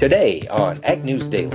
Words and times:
Today 0.00 0.48
on 0.50 0.82
Ag 0.82 1.04
News 1.04 1.30
Daily. 1.30 1.50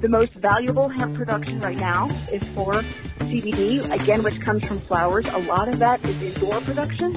The 0.00 0.08
most 0.08 0.30
valuable 0.36 0.88
hemp 0.88 1.16
production 1.16 1.60
right 1.60 1.76
now 1.76 2.06
is 2.30 2.40
for 2.54 2.74
CBD, 3.22 3.82
again, 4.00 4.22
which 4.22 4.40
comes 4.44 4.62
from 4.62 4.80
flowers. 4.86 5.26
A 5.28 5.40
lot 5.40 5.68
of 5.68 5.80
that 5.80 5.98
is 6.04 6.22
indoor 6.22 6.60
production. 6.64 7.14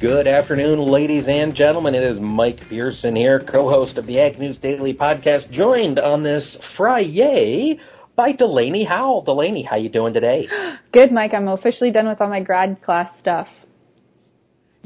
Good 0.00 0.26
afternoon, 0.26 0.78
ladies 0.80 1.26
and 1.28 1.54
gentlemen. 1.54 1.94
It 1.94 2.04
is 2.04 2.18
Mike 2.18 2.60
Pearson 2.70 3.14
here, 3.14 3.44
co-host 3.46 3.98
of 3.98 4.06
the 4.06 4.18
Ag 4.18 4.38
News 4.38 4.56
Daily 4.56 4.94
podcast, 4.94 5.50
joined 5.50 5.98
on 5.98 6.22
this 6.22 6.56
Friday 6.74 7.78
by 8.16 8.32
Delaney 8.32 8.84
Howell. 8.84 9.24
Delaney, 9.24 9.62
how 9.62 9.76
you 9.76 9.90
doing 9.90 10.14
today? 10.14 10.48
Good, 10.94 11.12
Mike. 11.12 11.34
I'm 11.34 11.48
officially 11.48 11.90
done 11.90 12.08
with 12.08 12.18
all 12.22 12.30
my 12.30 12.42
grad 12.42 12.80
class 12.80 13.12
stuff. 13.20 13.46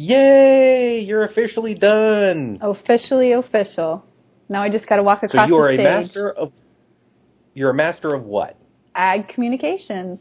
Yay! 0.00 1.00
You're 1.00 1.24
officially 1.24 1.74
done. 1.74 2.58
Officially 2.62 3.32
official. 3.32 4.02
Now 4.48 4.62
I 4.62 4.70
just 4.70 4.86
got 4.86 4.96
to 4.96 5.02
walk 5.02 5.22
across 5.22 5.46
so 5.46 5.54
you 5.54 5.56
are 5.56 5.76
the 5.76 5.82
a 5.82 6.00
master 6.00 6.30
of. 6.30 6.52
You're 7.52 7.68
a 7.68 7.74
master 7.74 8.14
of 8.14 8.24
what? 8.24 8.56
Ag 8.94 9.28
communications. 9.28 10.20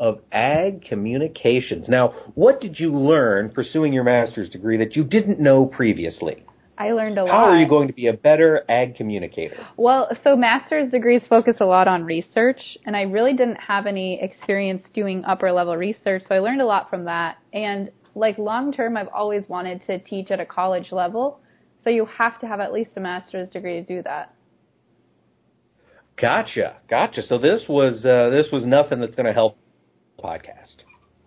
Of 0.00 0.20
ag 0.32 0.86
communications. 0.86 1.86
Now, 1.86 2.14
what 2.34 2.62
did 2.62 2.80
you 2.80 2.94
learn 2.94 3.50
pursuing 3.50 3.92
your 3.92 4.04
master's 4.04 4.48
degree 4.48 4.78
that 4.78 4.96
you 4.96 5.04
didn't 5.04 5.38
know 5.38 5.66
previously? 5.66 6.44
I 6.78 6.92
learned 6.92 7.18
a 7.18 7.24
lot. 7.24 7.30
How 7.30 7.44
are 7.50 7.60
you 7.60 7.68
going 7.68 7.88
to 7.88 7.94
be 7.94 8.06
a 8.06 8.14
better 8.14 8.64
ag 8.70 8.96
communicator? 8.96 9.66
Well, 9.76 10.08
so 10.24 10.34
master's 10.34 10.90
degrees 10.90 11.22
focus 11.28 11.56
a 11.60 11.66
lot 11.66 11.88
on 11.88 12.04
research, 12.04 12.78
and 12.86 12.96
I 12.96 13.02
really 13.02 13.36
didn't 13.36 13.60
have 13.60 13.84
any 13.84 14.18
experience 14.22 14.82
doing 14.94 15.26
upper 15.26 15.52
level 15.52 15.76
research, 15.76 16.22
so 16.26 16.34
I 16.34 16.38
learned 16.38 16.62
a 16.62 16.66
lot 16.66 16.88
from 16.88 17.04
that. 17.04 17.36
And 17.52 17.90
like 18.14 18.38
long 18.38 18.72
term, 18.72 18.96
I've 18.96 19.08
always 19.08 19.48
wanted 19.48 19.86
to 19.86 19.98
teach 19.98 20.30
at 20.30 20.40
a 20.40 20.46
college 20.46 20.92
level, 20.92 21.40
so 21.82 21.90
you 21.90 22.06
have 22.06 22.38
to 22.40 22.46
have 22.46 22.60
at 22.60 22.72
least 22.72 22.90
a 22.96 23.00
master's 23.00 23.48
degree 23.48 23.80
to 23.80 23.84
do 23.84 24.02
that. 24.02 24.34
Gotcha, 26.20 26.76
gotcha. 26.88 27.22
So 27.22 27.38
this 27.38 27.64
was 27.68 28.06
uh, 28.06 28.30
this 28.30 28.48
was 28.52 28.64
nothing 28.64 29.00
that's 29.00 29.16
going 29.16 29.26
to 29.26 29.32
help 29.32 29.56
podcast. 30.18 30.76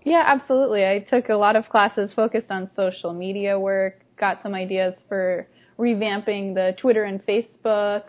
Yeah, 0.03 0.23
absolutely. 0.25 0.85
I 0.85 0.99
took 0.99 1.27
a 1.29 1.35
lot 1.35 1.57
of 1.57 1.67
classes 1.67 2.13
focused 2.15 2.49
on 2.49 2.69
social 2.73 3.13
media 3.13 3.59
work, 3.59 3.99
got 4.17 4.41
some 4.41 4.53
ideas 4.53 4.93
for 5.09 5.47
revamping 5.77 6.55
the 6.55 6.75
Twitter 6.79 7.03
and 7.03 7.23
Facebook. 7.25 8.03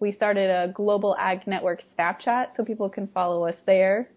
We 0.00 0.12
started 0.12 0.48
a 0.50 0.72
global 0.72 1.14
ag 1.18 1.46
network 1.46 1.82
Snapchat 1.98 2.56
so 2.56 2.64
people 2.64 2.88
can 2.88 3.08
follow 3.08 3.44
us 3.46 3.56
there. 3.66 4.08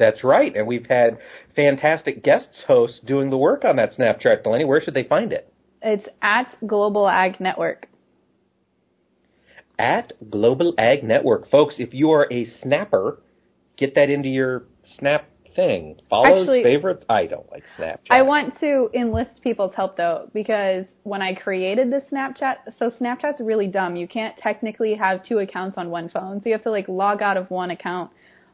That's 0.00 0.24
right. 0.24 0.56
And 0.56 0.66
we've 0.66 0.86
had 0.86 1.18
fantastic 1.54 2.24
guests 2.24 2.64
hosts 2.66 3.00
doing 3.06 3.28
the 3.28 3.36
work 3.36 3.64
on 3.64 3.76
that 3.76 3.92
Snapchat, 3.92 4.42
Delaney. 4.42 4.64
Where 4.64 4.80
should 4.80 4.94
they 4.94 5.04
find 5.04 5.30
it? 5.30 5.52
It's 5.82 6.08
at 6.22 6.56
Global 6.66 7.06
Ag 7.06 7.38
Network. 7.38 7.86
At 9.78 10.14
Global 10.30 10.74
Ag 10.78 11.04
Network. 11.04 11.50
Folks, 11.50 11.76
if 11.78 11.92
you 11.92 12.10
are 12.12 12.26
a 12.32 12.46
snapper, 12.62 13.22
get 13.76 13.94
that 13.94 14.08
into 14.10 14.28
your 14.28 14.64
Snap 14.98 15.28
thing. 15.54 16.00
Follows, 16.08 16.48
Actually, 16.48 16.62
favorites. 16.62 17.04
I 17.08 17.26
don't 17.26 17.50
like 17.50 17.64
Snapchat. 17.78 18.06
I 18.08 18.22
want 18.22 18.58
to 18.60 18.88
enlist 18.94 19.42
people's 19.42 19.74
help 19.74 19.96
though, 19.96 20.30
because 20.32 20.86
when 21.02 21.20
I 21.20 21.34
created 21.34 21.90
the 21.90 22.02
Snapchat, 22.10 22.56
so 22.78 22.90
Snapchat's 22.90 23.40
really 23.40 23.66
dumb. 23.66 23.96
You 23.96 24.08
can't 24.08 24.36
technically 24.38 24.94
have 24.94 25.24
two 25.24 25.38
accounts 25.38 25.76
on 25.76 25.90
one 25.90 26.08
phone, 26.08 26.40
so 26.40 26.48
you 26.48 26.54
have 26.54 26.64
to 26.64 26.70
like 26.70 26.88
log 26.88 27.20
out 27.20 27.36
of 27.36 27.50
one 27.50 27.70
account, 27.70 28.10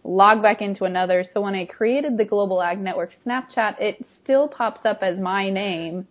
log 0.07 0.43
back 0.43 0.63
into 0.63 0.85
another. 0.85 1.25
So 1.35 1.41
when 1.41 1.55
I 1.55 1.67
created 1.67 2.17
the 2.17 2.25
Global 2.25 2.63
Ag 2.63 2.79
Network 2.79 3.11
Snapchat, 3.27 3.81
it 3.81 4.05
still 4.23 4.49
pops 4.49 4.81
up 4.85 4.99
as 5.03 5.19
my 5.19 5.51
name, 5.51 6.07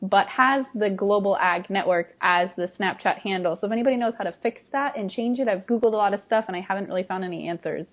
but 0.00 0.26
has 0.28 0.64
the 0.74 0.90
Global 0.90 1.36
Ag 1.36 1.68
Network 1.68 2.14
as 2.20 2.48
the 2.56 2.70
Snapchat 2.78 3.18
handle. 3.18 3.58
So 3.60 3.66
if 3.66 3.72
anybody 3.72 3.96
knows 3.96 4.14
how 4.16 4.24
to 4.24 4.34
fix 4.42 4.60
that 4.72 4.96
and 4.96 5.10
change 5.10 5.40
it, 5.40 5.48
I've 5.48 5.66
Googled 5.66 5.92
a 5.92 5.96
lot 5.96 6.14
of 6.14 6.20
stuff 6.26 6.44
and 6.48 6.56
I 6.56 6.60
haven't 6.60 6.88
really 6.88 7.02
found 7.02 7.24
any 7.24 7.48
answers. 7.48 7.86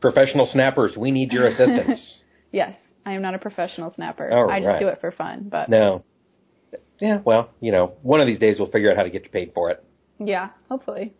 Professional 0.00 0.46
snappers, 0.46 0.96
we 0.96 1.10
need 1.10 1.32
your 1.32 1.48
assistance. 1.48 2.20
yes, 2.52 2.76
I 3.04 3.14
am 3.14 3.22
not 3.22 3.34
a 3.34 3.38
professional 3.38 3.92
snapper. 3.92 4.30
All 4.30 4.48
I 4.48 4.60
just 4.60 4.68
right. 4.68 4.80
do 4.80 4.88
it 4.88 5.00
for 5.00 5.10
fun. 5.10 5.48
But 5.50 5.68
no. 5.68 6.04
Yeah, 7.00 7.20
well, 7.24 7.50
you 7.60 7.70
know, 7.70 7.94
one 8.02 8.20
of 8.20 8.26
these 8.26 8.40
days 8.40 8.56
we'll 8.58 8.70
figure 8.70 8.90
out 8.90 8.96
how 8.96 9.04
to 9.04 9.10
get 9.10 9.22
you 9.24 9.30
paid 9.30 9.52
for 9.54 9.70
it. 9.70 9.84
yeah, 10.18 10.50
hopefully. 10.68 11.14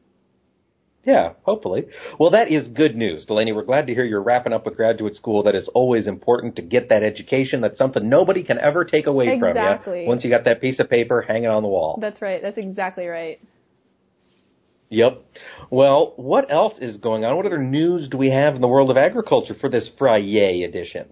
Yeah, 1.08 1.32
hopefully. 1.44 1.86
Well, 2.20 2.32
that 2.32 2.52
is 2.52 2.68
good 2.68 2.94
news, 2.94 3.24
Delaney. 3.24 3.54
We're 3.54 3.64
glad 3.64 3.86
to 3.86 3.94
hear 3.94 4.04
you're 4.04 4.22
wrapping 4.22 4.52
up 4.52 4.66
with 4.66 4.76
graduate 4.76 5.16
school. 5.16 5.42
That 5.44 5.54
is 5.54 5.66
always 5.72 6.06
important 6.06 6.56
to 6.56 6.62
get 6.62 6.90
that 6.90 7.02
education. 7.02 7.62
That's 7.62 7.78
something 7.78 8.10
nobody 8.10 8.44
can 8.44 8.58
ever 8.58 8.84
take 8.84 9.06
away 9.06 9.32
Exactly. 9.32 9.84
from 9.84 10.02
you 10.02 10.06
once 10.06 10.22
you 10.22 10.28
got 10.28 10.44
that 10.44 10.60
piece 10.60 10.78
of 10.80 10.90
paper 10.90 11.22
hanging 11.22 11.48
on 11.48 11.62
the 11.62 11.68
wall. 11.70 11.96
That's 11.98 12.20
right. 12.20 12.42
That's 12.42 12.58
exactly 12.58 13.06
right. 13.06 13.40
Yep. 14.90 15.24
Well, 15.70 16.12
what 16.16 16.52
else 16.52 16.74
is 16.78 16.98
going 16.98 17.24
on? 17.24 17.38
What 17.38 17.46
other 17.46 17.62
news 17.62 18.10
do 18.10 18.18
we 18.18 18.28
have 18.28 18.54
in 18.54 18.60
the 18.60 18.68
world 18.68 18.90
of 18.90 18.98
agriculture 18.98 19.54
for 19.58 19.70
this 19.70 19.90
Friday 19.98 20.62
edition? 20.64 21.06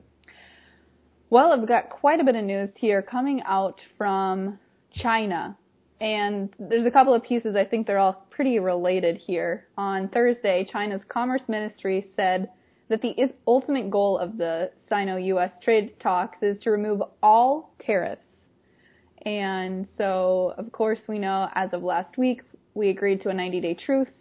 Well, 1.31 1.59
I've 1.59 1.67
got 1.67 1.89
quite 1.89 2.21
a 2.21 2.25
bit 2.25 2.35
of 2.37 2.45
news 2.45 2.69
here 2.75 3.01
coming 3.01 3.41
out 3.47 3.81
from 3.97 4.59
China. 4.93 5.57
And 6.01 6.55
there's 6.59 6.87
a 6.87 6.91
couple 6.91 7.15
of 7.15 7.23
pieces, 7.23 7.57
I 7.57 7.65
think 7.65 7.87
they're 7.87 7.99
all 7.99 8.27
pretty 8.31 8.59
related 8.59 9.17
here. 9.17 9.67
On 9.79 10.09
Thursday, 10.09 10.69
China's 10.71 11.01
Commerce 11.09 11.43
Ministry 11.49 12.11
said 12.17 12.51
that 12.89 13.01
the 13.01 13.33
ultimate 13.47 13.91
goal 13.91 14.19
of 14.19 14.37
the 14.37 14.71
Sino 14.89 15.17
US 15.17 15.53
trade 15.63 15.99
talks 15.99 16.43
is 16.43 16.59
to 16.61 16.71
remove 16.71 17.03
all 17.23 17.75
tariffs. 17.81 18.27
And 19.25 19.89
so, 19.97 20.55
of 20.57 20.71
course, 20.71 21.01
we 21.09 21.19
know 21.19 21.49
as 21.55 21.73
of 21.73 21.83
last 21.83 22.17
week, 22.19 22.43
we 22.75 22.91
agreed 22.91 23.23
to 23.23 23.31
a 23.31 23.35
90 23.35 23.61
day 23.61 23.75
truce. 23.75 24.13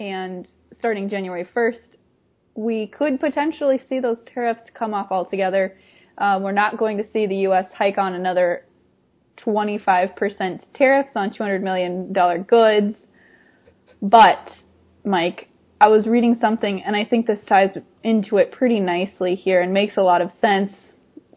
And 0.00 0.48
starting 0.78 1.08
January 1.08 1.48
1st, 1.56 1.96
we 2.56 2.88
could 2.88 3.20
potentially 3.20 3.80
see 3.88 4.00
those 4.00 4.18
tariffs 4.26 4.68
come 4.74 4.92
off 4.92 5.08
altogether. 5.10 5.78
Uh, 6.18 6.38
we're 6.42 6.52
not 6.52 6.76
going 6.76 6.98
to 6.98 7.10
see 7.10 7.26
the 7.26 7.36
U.S. 7.36 7.66
hike 7.72 7.98
on 7.98 8.14
another 8.14 8.64
25% 9.36 10.64
tariffs 10.74 11.10
on 11.14 11.30
$200 11.30 11.62
million 11.62 12.12
goods. 12.44 12.96
But, 14.00 14.50
Mike, 15.04 15.48
I 15.80 15.88
was 15.88 16.06
reading 16.06 16.36
something 16.40 16.82
and 16.82 16.94
I 16.96 17.04
think 17.04 17.26
this 17.26 17.44
ties 17.46 17.76
into 18.02 18.36
it 18.36 18.52
pretty 18.52 18.80
nicely 18.80 19.34
here 19.34 19.60
and 19.60 19.72
makes 19.72 19.96
a 19.96 20.02
lot 20.02 20.20
of 20.20 20.30
sense. 20.40 20.72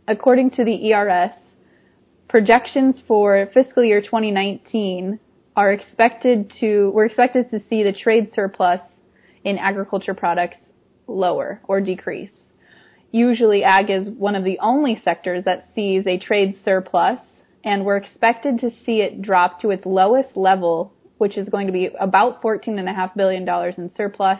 According 0.07 0.51
to 0.51 0.63
the 0.63 0.93
ERS, 0.93 1.33
projections 2.29 3.01
for 3.07 3.49
fiscal 3.53 3.83
year 3.83 4.01
2019 4.01 5.19
are 5.55 5.71
expected 5.71 6.51
to, 6.59 6.91
we're 6.93 7.05
expected 7.05 7.49
to 7.51 7.59
see 7.67 7.83
the 7.83 7.93
trade 7.93 8.29
surplus 8.33 8.79
in 9.43 9.57
agriculture 9.57 10.13
products 10.13 10.57
lower 11.07 11.61
or 11.67 11.81
decrease. 11.81 12.31
Usually 13.11 13.63
ag 13.63 13.89
is 13.89 14.09
one 14.09 14.35
of 14.35 14.43
the 14.43 14.59
only 14.59 15.01
sectors 15.03 15.45
that 15.45 15.69
sees 15.73 16.05
a 16.05 16.19
trade 16.19 16.57
surplus 16.63 17.19
and 17.67 17.83
we're 17.83 17.97
expected 17.97 18.59
to 18.59 18.71
see 18.85 19.01
it 19.01 19.21
drop 19.21 19.59
to 19.59 19.71
its 19.71 19.85
lowest 19.85 20.37
level, 20.37 20.93
which 21.17 21.37
is 21.37 21.49
going 21.49 21.67
to 21.67 21.73
be 21.73 21.89
about 21.99 22.41
$14.5 22.41 23.15
billion 23.17 23.45
in 23.77 23.91
surplus, 23.93 24.39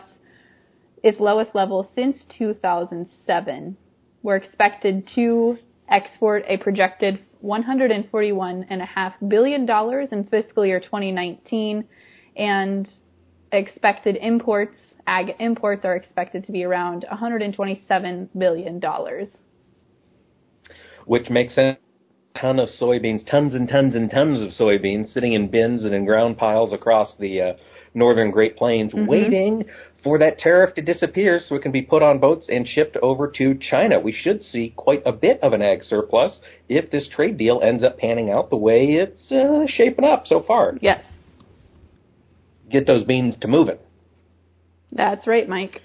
its 1.02 1.20
lowest 1.20 1.54
level 1.54 1.90
since 1.94 2.24
2007. 2.38 3.76
We're 4.22 4.36
expected 4.36 5.10
to 5.14 5.58
export 5.90 6.44
a 6.48 6.56
projected 6.56 7.22
$141.5 7.44 9.12
billion 9.28 9.68
in 10.10 10.24
fiscal 10.24 10.64
year 10.64 10.80
2019, 10.80 11.84
and 12.34 12.90
expected 13.52 14.16
imports, 14.16 14.78
ag 15.06 15.34
imports, 15.38 15.84
are 15.84 15.96
expected 15.96 16.46
to 16.46 16.52
be 16.52 16.64
around 16.64 17.04
$127 17.12 18.28
billion. 18.38 18.80
Which 21.04 21.28
makes 21.28 21.54
sense. 21.54 21.78
Ton 22.36 22.58
of 22.60 22.68
soybeans, 22.68 23.28
tons 23.28 23.54
and 23.54 23.68
tons 23.68 23.94
and 23.94 24.10
tons 24.10 24.42
of 24.42 24.50
soybeans 24.50 25.12
sitting 25.12 25.32
in 25.32 25.48
bins 25.48 25.84
and 25.84 25.94
in 25.94 26.04
ground 26.04 26.38
piles 26.38 26.72
across 26.72 27.16
the 27.18 27.40
uh, 27.40 27.52
northern 27.94 28.30
Great 28.30 28.56
Plains, 28.56 28.92
waiting 28.94 29.64
for 30.04 30.18
that 30.18 30.38
tariff 30.38 30.74
to 30.74 30.82
disappear 30.82 31.40
so 31.42 31.56
it 31.56 31.62
can 31.62 31.72
be 31.72 31.82
put 31.82 32.02
on 32.02 32.20
boats 32.20 32.46
and 32.48 32.66
shipped 32.68 32.96
over 33.02 33.28
to 33.36 33.54
China. 33.58 33.98
We 33.98 34.12
should 34.12 34.42
see 34.42 34.72
quite 34.76 35.02
a 35.04 35.10
bit 35.12 35.40
of 35.42 35.52
an 35.52 35.62
ag 35.62 35.82
surplus 35.82 36.40
if 36.68 36.90
this 36.92 37.08
trade 37.08 37.38
deal 37.38 37.60
ends 37.60 37.82
up 37.82 37.98
panning 37.98 38.30
out 38.30 38.50
the 38.50 38.56
way 38.56 38.84
it's 38.84 39.32
uh, 39.32 39.64
shaping 39.66 40.04
up 40.04 40.26
so 40.26 40.42
far. 40.46 40.74
Yes, 40.80 41.02
Get 42.70 42.86
those 42.86 43.04
beans 43.04 43.36
to 43.40 43.48
moving. 43.48 43.78
that's 44.92 45.26
right, 45.26 45.48
Mike. 45.48 45.80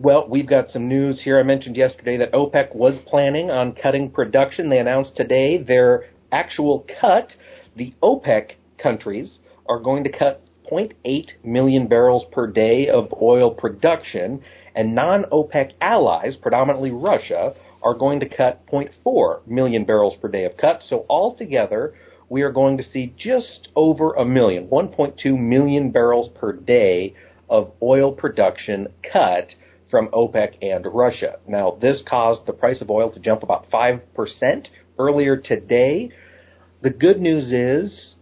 Well, 0.00 0.28
we've 0.28 0.46
got 0.46 0.68
some 0.68 0.86
news 0.86 1.22
here. 1.24 1.40
I 1.40 1.42
mentioned 1.42 1.76
yesterday 1.76 2.18
that 2.18 2.30
OPEC 2.30 2.72
was 2.72 3.00
planning 3.08 3.50
on 3.50 3.74
cutting 3.74 4.12
production. 4.12 4.68
They 4.68 4.78
announced 4.78 5.16
today 5.16 5.60
their 5.60 6.04
actual 6.30 6.86
cut. 7.00 7.34
The 7.74 7.92
OPEC 8.00 8.52
countries 8.80 9.40
are 9.68 9.80
going 9.80 10.04
to 10.04 10.12
cut 10.16 10.40
0.8 10.70 11.30
million 11.42 11.88
barrels 11.88 12.24
per 12.30 12.46
day 12.46 12.86
of 12.86 13.12
oil 13.20 13.50
production, 13.50 14.40
and 14.72 14.94
non 14.94 15.24
OPEC 15.32 15.72
allies, 15.80 16.36
predominantly 16.36 16.92
Russia, 16.92 17.54
are 17.82 17.94
going 17.94 18.20
to 18.20 18.28
cut 18.28 18.64
0.4 18.68 19.44
million 19.48 19.84
barrels 19.84 20.14
per 20.22 20.28
day 20.28 20.44
of 20.44 20.56
cuts. 20.56 20.88
So 20.88 21.06
altogether, 21.10 21.94
we 22.28 22.42
are 22.42 22.52
going 22.52 22.76
to 22.76 22.84
see 22.84 23.12
just 23.16 23.70
over 23.74 24.12
a 24.12 24.24
million, 24.24 24.68
1.2 24.68 25.36
million 25.36 25.90
barrels 25.90 26.30
per 26.36 26.52
day 26.52 27.14
of 27.50 27.72
oil 27.82 28.12
production 28.12 28.86
cut 29.02 29.54
from 29.90 30.08
OPEC 30.08 30.56
and 30.62 30.86
Russia. 30.86 31.38
Now, 31.46 31.76
this 31.80 32.02
caused 32.08 32.46
the 32.46 32.52
price 32.52 32.80
of 32.82 32.90
oil 32.90 33.12
to 33.12 33.20
jump 33.20 33.42
about 33.42 33.70
5% 33.70 34.00
earlier 34.98 35.36
today. 35.36 36.10
The 36.82 36.90
good 36.90 37.20
news 37.20 37.52
is 37.52 38.16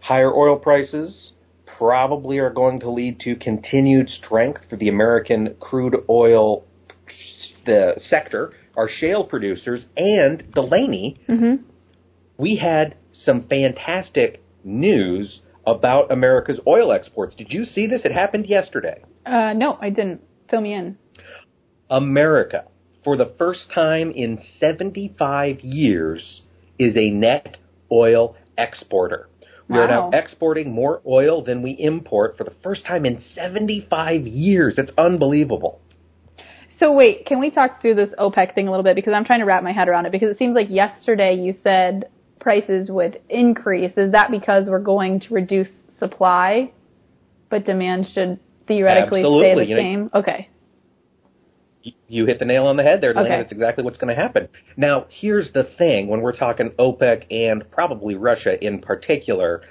higher 0.00 0.32
oil 0.32 0.56
prices 0.58 1.32
probably 1.78 2.38
are 2.38 2.50
going 2.50 2.80
to 2.80 2.90
lead 2.90 3.20
to 3.20 3.36
continued 3.36 4.08
strength 4.08 4.62
for 4.68 4.76
the 4.76 4.88
American 4.88 5.54
crude 5.60 5.94
oil 6.08 6.64
the 7.66 7.94
sector, 7.98 8.52
our 8.76 8.88
shale 8.88 9.24
producers, 9.24 9.86
and 9.96 10.50
Delaney. 10.52 11.20
Mm-hmm. 11.28 11.62
We 12.38 12.56
had 12.56 12.96
some 13.12 13.46
fantastic 13.48 14.42
news 14.64 15.42
about 15.66 16.10
America's 16.10 16.60
oil 16.66 16.92
exports. 16.92 17.34
Did 17.34 17.52
you 17.52 17.64
see 17.64 17.86
this? 17.86 18.04
It 18.04 18.12
happened 18.12 18.46
yesterday. 18.46 19.02
Uh, 19.26 19.52
no, 19.54 19.76
I 19.80 19.90
didn't. 19.90 20.22
Fill 20.50 20.60
me 20.60 20.74
in. 20.74 20.98
America, 21.90 22.64
for 23.04 23.16
the 23.16 23.32
first 23.38 23.70
time 23.74 24.10
in 24.10 24.38
75 24.58 25.60
years, 25.60 26.42
is 26.78 26.96
a 26.96 27.10
net 27.10 27.56
oil 27.90 28.36
exporter. 28.56 29.28
We 29.68 29.76
are 29.76 29.86
now 29.86 30.10
exporting 30.14 30.72
more 30.72 31.02
oil 31.06 31.44
than 31.44 31.60
we 31.60 31.72
import 31.72 32.38
for 32.38 32.44
the 32.44 32.54
first 32.62 32.86
time 32.86 33.04
in 33.04 33.20
75 33.34 34.26
years. 34.26 34.78
It's 34.78 34.92
unbelievable. 34.96 35.82
So 36.78 36.94
wait, 36.94 37.26
can 37.26 37.38
we 37.38 37.50
talk 37.50 37.82
through 37.82 37.96
this 37.96 38.08
OPEC 38.18 38.54
thing 38.54 38.68
a 38.68 38.70
little 38.70 38.84
bit 38.84 38.96
because 38.96 39.12
I'm 39.12 39.26
trying 39.26 39.40
to 39.40 39.44
wrap 39.44 39.62
my 39.62 39.72
head 39.72 39.88
around 39.88 40.06
it 40.06 40.12
because 40.12 40.30
it 40.30 40.38
seems 40.38 40.54
like 40.54 40.70
yesterday 40.70 41.34
you 41.34 41.54
said 41.62 42.08
prices 42.40 42.88
would 42.90 43.20
increase. 43.28 43.92
Is 43.96 44.12
that 44.12 44.30
because 44.30 44.68
we're 44.70 44.78
going 44.78 45.20
to 45.20 45.34
reduce 45.34 45.68
supply, 45.98 46.72
but 47.50 47.64
demand 47.64 48.06
should 48.14 48.38
theoretically 48.68 49.22
stay 49.22 49.26
Absolutely. 49.28 49.64
the 49.64 49.70
You 49.70 49.76
know- 49.76 49.82
same? 49.82 50.10
Okay. 50.14 50.48
You 52.06 52.26
hit 52.26 52.38
the 52.38 52.44
nail 52.44 52.66
on 52.66 52.76
the 52.76 52.82
head 52.82 53.00
there, 53.00 53.12
Delaney. 53.14 53.30
Okay. 53.30 53.40
That's 53.40 53.52
exactly 53.52 53.82
what's 53.84 53.96
going 53.98 54.14
to 54.14 54.20
happen. 54.20 54.48
Now, 54.76 55.06
here's 55.08 55.52
the 55.52 55.64
thing 55.64 56.08
when 56.08 56.20
we're 56.20 56.36
talking 56.36 56.70
OPEC 56.78 57.24
and 57.30 57.70
probably 57.70 58.14
Russia 58.14 58.62
in 58.62 58.80
particular, 58.80 59.62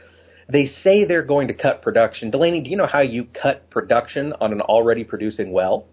they 0.49 0.65
say 0.65 1.05
they're 1.05 1.25
going 1.25 1.49
to 1.49 1.53
cut 1.53 1.81
production. 1.81 2.31
Delaney, 2.31 2.61
do 2.61 2.69
you 2.69 2.77
know 2.77 2.87
how 2.87 3.01
you 3.01 3.25
cut 3.39 3.69
production 3.69 4.33
on 4.41 4.51
an 4.51 4.61
already 4.61 5.03
producing 5.03 5.51
well? 5.51 5.87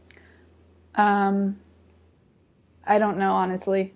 Um, 0.95 1.59
I 2.87 2.99
don't 2.99 3.19
know 3.19 3.33
honestly. 3.33 3.93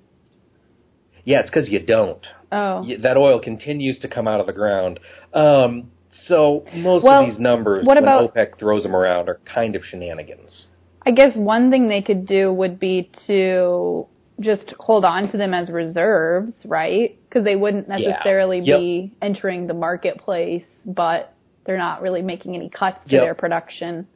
Yeah, 1.24 1.40
it's 1.40 1.50
because 1.50 1.68
you 1.68 1.78
don't. 1.80 2.26
Oh. 2.50 2.84
That 3.02 3.16
oil 3.16 3.40
continues 3.40 3.98
to 4.00 4.08
come 4.08 4.26
out 4.26 4.40
of 4.40 4.46
the 4.46 4.52
ground. 4.52 4.98
Um, 5.32 5.92
so 6.26 6.64
most 6.74 7.04
Well, 7.04 7.22
of 7.24 7.30
these 7.30 7.38
numbers, 7.38 7.84
what 7.86 7.96
when 7.96 8.04
about- 8.04 8.34
OPEC 8.34 8.58
throws 8.58 8.82
them 8.82 8.94
around, 8.94 9.28
are 9.28 9.40
kind 9.44 9.76
of 9.76 9.84
shenanigans. 9.84 10.66
I 11.06 11.10
guess 11.10 11.34
one 11.36 11.70
thing 11.70 11.88
they 11.88 12.02
could 12.02 12.26
do 12.26 12.52
would 12.52 12.78
be 12.78 13.10
to 13.26 14.06
just 14.40 14.74
hold 14.78 15.04
on 15.04 15.30
to 15.32 15.36
them 15.36 15.52
as 15.54 15.70
reserves, 15.70 16.54
right? 16.64 17.16
Because 17.28 17.44
they 17.44 17.56
wouldn't 17.56 17.88
Yeah. 17.88 17.96
necessarily 18.10 18.60
Yep. 18.60 18.78
be 18.78 19.12
entering 19.22 19.66
the 19.66 19.74
marketplace, 19.74 20.64
but 20.84 21.32
they're 21.64 21.78
not 21.78 22.02
really 22.02 22.22
making 22.22 22.54
any 22.54 22.68
cuts 22.68 22.98
to 23.08 23.12
Yep. 23.16 23.22
their 23.24 23.34
production. 23.34 24.06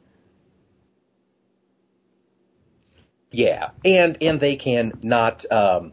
Yeah, 3.31 3.69
and 3.83 4.17
and 4.21 4.39
they 4.39 4.55
can 4.55 4.93
not 5.01 5.43
um, 5.51 5.91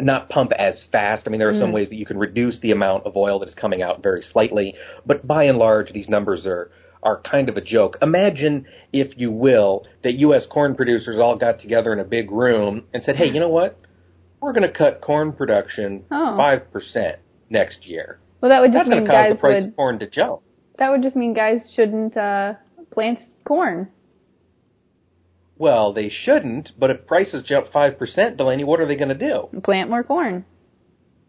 not 0.00 0.28
pump 0.28 0.52
as 0.58 0.84
fast. 0.90 1.24
I 1.26 1.30
mean, 1.30 1.38
there 1.38 1.50
are 1.50 1.58
some 1.58 1.72
ways 1.72 1.88
that 1.90 1.96
you 1.96 2.06
can 2.06 2.18
reduce 2.18 2.58
the 2.60 2.72
amount 2.72 3.06
of 3.06 3.16
oil 3.16 3.38
that 3.40 3.48
is 3.48 3.54
coming 3.54 3.82
out 3.82 4.02
very 4.02 4.22
slightly, 4.22 4.74
but 5.06 5.26
by 5.26 5.44
and 5.44 5.58
large, 5.58 5.92
these 5.92 6.08
numbers 6.08 6.46
are 6.46 6.70
are 7.02 7.20
kind 7.20 7.48
of 7.48 7.56
a 7.56 7.60
joke. 7.60 7.96
Imagine, 8.02 8.66
if 8.92 9.16
you 9.16 9.30
will, 9.30 9.86
that 10.02 10.14
U.S. 10.14 10.46
corn 10.50 10.74
producers 10.74 11.18
all 11.20 11.36
got 11.36 11.60
together 11.60 11.92
in 11.92 12.00
a 12.00 12.04
big 12.04 12.30
room 12.32 12.84
and 12.92 13.02
said, 13.02 13.14
"Hey, 13.16 13.26
you 13.26 13.38
know 13.38 13.48
what? 13.48 13.78
We're 14.40 14.52
going 14.52 14.70
to 14.70 14.76
cut 14.76 15.00
corn 15.00 15.32
production 15.32 16.04
Oh. 16.10 16.36
five 16.36 16.72
percent 16.72 17.18
next 17.50 17.86
year. 17.86 18.18
Well, 18.40 18.50
that 18.50 18.60
would 18.60 18.72
just 18.72 18.88
That's 18.88 18.98
mean 18.98 19.06
cause 19.06 19.12
guys 19.14 19.32
the 19.32 19.38
price 19.38 19.62
would. 19.62 19.68
of 19.70 19.76
corn 19.76 19.98
to 20.00 20.08
jump." 20.10 20.40
That 20.78 20.90
would 20.90 21.02
just 21.02 21.14
mean 21.16 21.34
guys 21.34 21.72
shouldn't 21.74 22.16
uh, 22.16 22.54
plant 22.90 23.18
corn. 23.44 23.88
Well, 25.58 25.92
they 25.92 26.08
shouldn't, 26.08 26.70
but 26.78 26.90
if 26.90 27.06
prices 27.06 27.42
jump 27.44 27.66
five 27.72 27.98
percent, 27.98 28.36
Delaney, 28.36 28.64
what 28.64 28.80
are 28.80 28.86
they 28.86 28.96
going 28.96 29.08
to 29.08 29.14
do? 29.14 29.48
Plant 29.62 29.90
more 29.90 30.04
corn. 30.04 30.44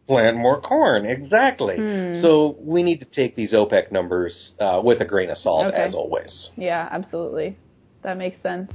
plant 0.07 0.37
more 0.37 0.61
corn. 0.61 1.05
Exactly. 1.05 1.75
Hmm. 1.77 2.21
So 2.21 2.55
we 2.59 2.83
need 2.83 2.99
to 2.99 3.05
take 3.05 3.35
these 3.35 3.53
OPEC 3.53 3.91
numbers 3.91 4.53
uh, 4.59 4.81
with 4.83 5.01
a 5.01 5.05
grain 5.05 5.29
of 5.29 5.37
salt, 5.37 5.67
Okay. 5.67 5.77
as 5.77 5.93
always. 5.95 6.49
Yeah, 6.55 6.87
absolutely. 6.91 7.57
That 8.03 8.17
makes 8.17 8.41
sense. 8.41 8.71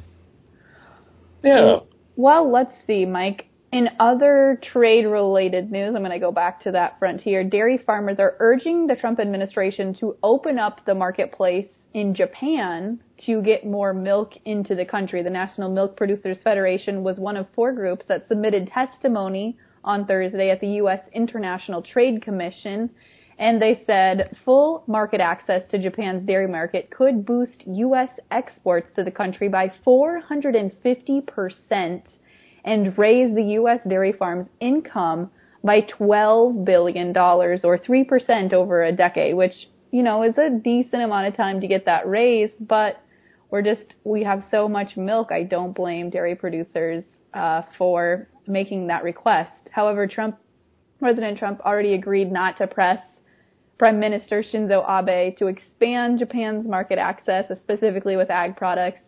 Yeah. 1.42 1.80
Well, 2.16 2.50
let's 2.50 2.72
see, 2.86 3.04
Mike. 3.06 3.46
In 3.72 3.88
other 3.98 4.60
trade 4.62 5.04
related 5.04 5.72
news, 5.72 5.94
I'm 5.96 6.02
going 6.02 6.12
to 6.12 6.20
go 6.20 6.30
back 6.30 6.60
to 6.62 6.70
that 6.72 6.98
frontier. 7.00 7.42
Dairy 7.42 7.76
farmers 7.84 8.18
are 8.20 8.36
urging 8.38 8.86
the 8.86 8.94
Trump 8.94 9.18
administration 9.18 9.94
to 9.98 10.16
open 10.22 10.58
up 10.58 10.84
the 10.86 10.94
marketplace 10.94 11.66
in 11.94 12.14
Japan 12.14 13.00
to 13.18 13.40
get 13.40 13.64
more 13.64 13.94
milk 13.94 14.34
into 14.44 14.74
the 14.74 14.84
country. 14.84 15.22
The 15.22 15.30
National 15.30 15.70
Milk 15.70 15.96
Producers 15.96 16.38
Federation 16.42 17.04
was 17.04 17.20
one 17.20 17.36
of 17.36 17.46
four 17.54 17.72
groups 17.72 18.04
that 18.08 18.26
submitted 18.28 18.66
testimony 18.66 19.56
on 19.84 20.04
Thursday 20.04 20.50
at 20.50 20.60
the 20.60 20.72
U.S. 20.82 21.00
International 21.12 21.80
Trade 21.80 22.20
Commission. 22.20 22.90
And 23.38 23.62
they 23.62 23.82
said 23.86 24.36
full 24.44 24.82
market 24.86 25.20
access 25.20 25.66
to 25.68 25.78
Japan's 25.78 26.26
dairy 26.26 26.48
market 26.48 26.90
could 26.90 27.24
boost 27.24 27.64
U.S. 27.66 28.10
exports 28.30 28.92
to 28.94 29.04
the 29.04 29.10
country 29.10 29.48
by 29.48 29.72
450% 29.86 32.02
and 32.64 32.98
raise 32.98 33.34
the 33.34 33.42
U.S. 33.42 33.80
dairy 33.86 34.12
farms' 34.12 34.48
income 34.60 35.30
by 35.62 35.80
$12 35.80 36.64
billion 36.64 37.16
or 37.16 37.56
3% 37.56 38.52
over 38.52 38.82
a 38.82 38.92
decade, 38.92 39.34
which, 39.34 39.68
you 39.94 40.02
know, 40.02 40.24
is 40.24 40.36
a 40.38 40.50
decent 40.50 41.04
amount 41.04 41.28
of 41.28 41.36
time 41.36 41.60
to 41.60 41.68
get 41.68 41.84
that 41.84 42.08
raise, 42.08 42.50
but 42.58 43.00
we're 43.48 43.62
just, 43.62 43.94
we 44.02 44.24
have 44.24 44.42
so 44.50 44.68
much 44.68 44.96
milk. 44.96 45.30
I 45.30 45.44
don't 45.44 45.72
blame 45.72 46.10
dairy 46.10 46.34
producers 46.34 47.04
uh, 47.32 47.62
for 47.78 48.28
making 48.48 48.88
that 48.88 49.04
request. 49.04 49.70
However, 49.70 50.08
Trump, 50.08 50.36
President 50.98 51.38
Trump 51.38 51.60
already 51.60 51.94
agreed 51.94 52.32
not 52.32 52.56
to 52.56 52.66
press 52.66 52.98
Prime 53.78 54.00
Minister 54.00 54.42
Shinzo 54.42 54.82
Abe 54.82 55.36
to 55.36 55.46
expand 55.46 56.18
Japan's 56.18 56.66
market 56.66 56.98
access, 56.98 57.44
specifically 57.62 58.16
with 58.16 58.30
ag 58.30 58.56
products, 58.56 58.98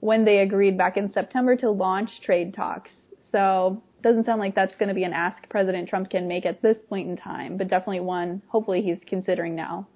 when 0.00 0.26
they 0.26 0.40
agreed 0.40 0.76
back 0.76 0.98
in 0.98 1.10
September 1.10 1.56
to 1.56 1.70
launch 1.70 2.20
trade 2.20 2.52
talks. 2.52 2.90
So 3.32 3.82
doesn't 4.02 4.26
sound 4.26 4.40
like 4.40 4.54
that's 4.54 4.74
going 4.74 4.90
to 4.90 4.94
be 4.94 5.04
an 5.04 5.14
ask 5.14 5.48
President 5.48 5.88
Trump 5.88 6.10
can 6.10 6.28
make 6.28 6.44
at 6.44 6.60
this 6.60 6.76
point 6.86 7.08
in 7.08 7.16
time, 7.16 7.56
but 7.56 7.68
definitely 7.68 8.00
one 8.00 8.42
hopefully 8.48 8.82
he's 8.82 9.00
considering 9.06 9.54
now. 9.54 9.88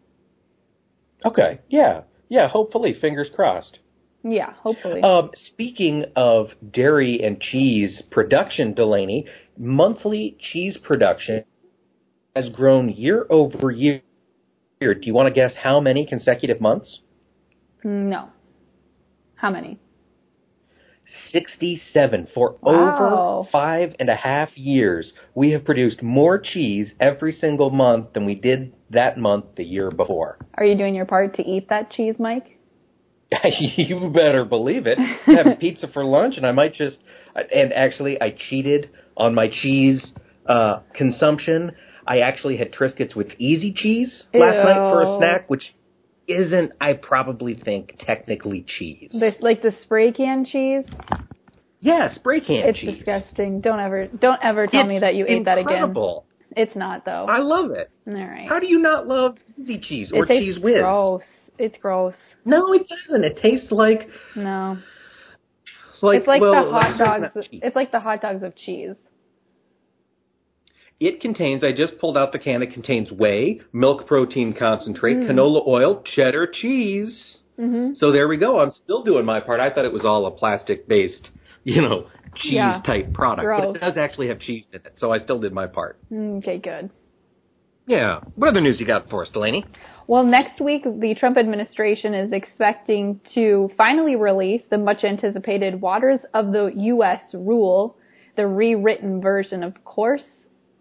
Okay. 1.25 1.61
Yeah. 1.69 2.03
Yeah. 2.29 2.49
Hopefully, 2.49 2.95
fingers 2.99 3.31
crossed. 3.35 3.79
Yeah, 4.25 4.53
hopefully. 4.55 5.03
Um, 5.03 5.31
speaking 5.35 6.05
of 6.15 6.49
dairy 6.71 7.21
and 7.23 7.41
cheese 7.41 8.03
production, 8.11 8.73
Delaney, 8.73 9.27
monthly 9.59 10.37
cheese 10.39 10.79
production 10.83 11.45
has 12.37 12.49
grown 12.51 12.89
year 12.89 13.27
over 13.29 13.71
year. 13.71 14.01
Do 14.81 15.01
you 15.03 15.15
want 15.15 15.29
to 15.29 15.35
guess 15.35 15.55
how 15.61 15.81
many 15.81 16.07
consecutive 16.07 16.61
months? 16.61 17.01
no. 17.85 18.31
How 19.35 19.51
many? 19.51 19.81
67 21.31 22.29
for 22.35 22.57
Wow. 22.63 23.43
over 23.43 23.49
five 23.51 23.95
and 23.99 24.09
a 24.09 24.17
half 24.17 24.57
years. 24.57 25.13
We 25.35 25.51
have 25.53 25.65
produced 25.65 26.03
more 26.03 26.39
cheese 26.39 26.95
every 27.01 27.33
single 27.33 27.71
month 27.71 28.13
than 28.15 28.25
we 28.25 28.35
did 28.35 28.73
that 28.91 29.19
month 29.19 29.47
the 29.57 29.65
year 29.65 29.91
before. 29.91 30.39
Are 30.55 30.65
you 30.65 30.77
doing 30.77 30.95
your 30.95 31.07
part 31.07 31.35
to 31.37 31.43
eat 31.43 31.69
that 31.71 31.91
cheese, 31.91 32.17
Mike? 32.19 32.59
you 33.59 34.11
better 34.15 34.45
believe 34.45 34.87
it. 34.87 34.99
I'm 34.99 35.37
having 35.37 35.57
pizza 35.57 35.89
for 35.93 36.05
lunch, 36.05 36.37
and 36.37 36.47
I 36.47 36.53
might 36.53 36.75
just. 36.75 36.99
And 37.35 37.73
actually, 37.73 38.21
I 38.21 38.35
cheated 38.37 38.91
on 39.17 39.35
my 39.35 39.49
cheese 39.49 40.13
uh, 40.47 40.81
consumption. 40.95 41.73
I 42.07 42.19
actually 42.19 42.57
had 42.57 42.73
Triscuits 42.73 43.15
with 43.15 43.29
easy 43.39 43.73
cheese 43.73 44.25
last 44.35 44.57
night 44.57 44.91
for 44.91 45.03
a 45.03 45.17
snack, 45.19 45.49
which 45.49 45.75
isn't, 46.29 46.73
I 46.81 46.95
probably 46.95 47.55
think, 47.55 47.97
technically 47.99 48.65
cheese. 48.67 49.11
Like 49.41 49.63
the 49.63 49.75
spray 49.83 50.13
can 50.13 50.45
cheese? 50.45 50.85
yeah, 51.81 52.13
spray 52.15 52.41
can 52.41 52.57
It's 52.57 52.79
cheese. 52.79 52.97
disgusting. 52.99 53.61
Don't 53.61 53.81
ever 53.81 54.07
don't 54.07 54.39
ever 54.43 54.67
tell 54.67 54.87
me 54.87 55.01
that 55.01 55.15
you 55.15 55.27
ate 55.27 55.45
that 55.47 55.59
again. 55.59 55.95
It's 56.55 56.77
not 56.77 57.05
though. 57.05 57.27
I 57.29 57.39
love 57.39 57.71
it. 57.71 57.91
All 58.07 58.13
right. 58.15 58.47
How 58.49 58.59
do 58.59 58.67
you 58.67 58.79
not 58.79 59.07
love 59.09 59.37
easy 59.57 59.79
cheese 59.79 60.13
or 60.15 60.25
it 60.25 60.29
Cheez 60.29 60.63
Whiz? 60.63 60.81
gross. 60.81 61.23
It's 61.59 61.77
gross. 61.79 62.15
No, 62.45 62.73
it 62.73 62.87
doesn't. 62.89 63.25
It 63.25 63.39
tastes 63.41 63.73
like 63.73 64.09
No. 64.37 64.79
like 66.03 66.19
it's 66.19 66.27
like 66.27 66.41
well, 66.43 66.65
the 66.67 66.71
hot 66.71 66.99
dogs. 66.99 67.49
It's 67.53 67.75
like 67.77 67.91
the 67.93 68.01
hot 68.01 68.21
dogs 68.23 68.43
of 68.43 68.55
cheese. 68.57 68.95
It 71.01 71.21
contains, 71.21 71.65
I 71.65 71.73
just 71.73 71.99
pulled 71.99 72.17
out 72.17 72.33
the 72.33 72.39
can, 72.39 72.63
it 72.63 72.73
contains 72.73 73.11
whey, 73.11 73.61
milk 73.73 74.07
protein 74.07 74.55
concentrate, 74.55 75.17
Mm. 75.17 75.29
canola 75.31 75.67
oil, 75.67 76.03
cheddar 76.05 76.47
cheese. 76.47 77.39
hmm 77.59 77.93
So 77.95 78.13
there 78.13 78.29
we 78.29 78.37
go. 78.37 78.61
I'm 78.61 78.71
still 78.71 79.03
doing 79.03 79.25
my 79.25 79.41
part. 79.41 79.61
I 79.61 79.71
thought 79.71 79.85
it 79.85 79.93
was 79.93 80.05
all 80.05 80.27
a 80.27 80.31
plastic 80.31 80.87
based, 80.89 81.31
you 81.65 81.83
know, 81.83 82.07
cheese 82.35 82.55
Yeah. 82.55 82.81
type 82.85 83.13
product. 83.13 83.47
But 83.49 83.77
it 83.77 83.81
does 83.81 83.97
actually 83.97 84.29
have 84.29 84.39
cheese 84.39 84.67
in 84.73 84.81
it. 84.85 84.93
So 84.97 85.11
I 85.13 85.19
still 85.19 85.39
did 85.41 85.53
my 85.53 85.67
part. 85.67 85.99
Okay, 86.13 86.59
good. 86.59 86.91
Yeah. 87.87 88.21
What 88.37 88.49
other 88.49 88.61
news 88.61 88.79
you 88.79 88.87
got 88.87 89.11
for 89.11 89.23
us, 89.23 89.31
Delaney? 89.31 89.65
Well, 90.07 90.23
next 90.25 90.61
week, 90.61 90.85
the 90.85 91.15
Trump 91.19 91.37
administration 91.37 92.15
is 92.15 92.33
expecting 92.33 93.21
to 93.35 93.71
finally 93.77 94.15
release 94.17 94.63
the 94.71 94.79
much 94.79 95.03
anticipated 95.05 95.81
Waters 95.81 96.21
of 96.33 96.53
the 96.53 96.71
U.S. 96.75 97.23
rule, 97.35 97.97
the 98.37 98.47
rewritten 98.47 99.21
version, 99.21 99.63
of 99.65 99.83
course. 99.85 100.25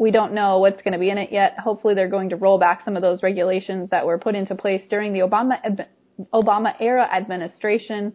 We 0.02 0.10
don't 0.10 0.34
know 0.34 0.58
what's 0.58 0.82
going 0.82 0.94
to 0.94 1.00
be 1.00 1.12
in 1.12 1.20
it 1.20 1.32
yet. 1.32 1.60
Hopefully, 1.60 1.94
they're 1.94 2.10
going 2.10 2.30
to 2.30 2.36
roll 2.36 2.58
back 2.58 2.82
some 2.84 2.96
of 2.96 3.04
those 3.04 3.22
regulations 3.22 3.92
that 3.92 4.04
were 4.04 4.18
put 4.18 4.34
into 4.34 4.56
place 4.56 4.82
during 4.90 5.14
the 5.14 5.20
Obama 5.20 5.86
Obama 6.34 6.74
era 6.80 7.04
administration. 7.04 8.14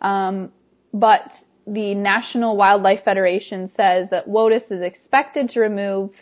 Um, 0.00 0.50
but 0.94 1.30
the 1.66 1.94
National 1.94 2.56
Wildlife 2.56 3.04
Federation 3.04 3.70
says 3.76 4.08
that 4.10 4.26
WOTUS 4.26 4.70
is 4.70 4.80
expected 4.80 5.50
to 5.50 5.60
remove 5.60 6.12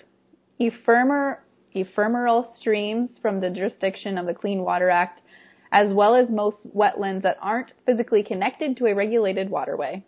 ephemer, 0.60 1.36
ephemeral 1.72 2.52
streams 2.56 3.10
from 3.22 3.40
the 3.40 3.50
jurisdiction 3.50 4.18
of 4.18 4.26
the 4.26 4.34
Clean 4.34 4.60
Water 4.60 4.90
Act, 4.90 5.22
as 5.70 5.92
well 5.92 6.16
as 6.16 6.28
most 6.28 6.56
wetlands 6.74 7.22
that 7.22 7.36
aren't 7.40 7.74
physically 7.86 8.24
connected 8.24 8.76
to 8.78 8.86
a 8.86 8.94
regulated 8.96 9.50
waterway. 9.50 10.04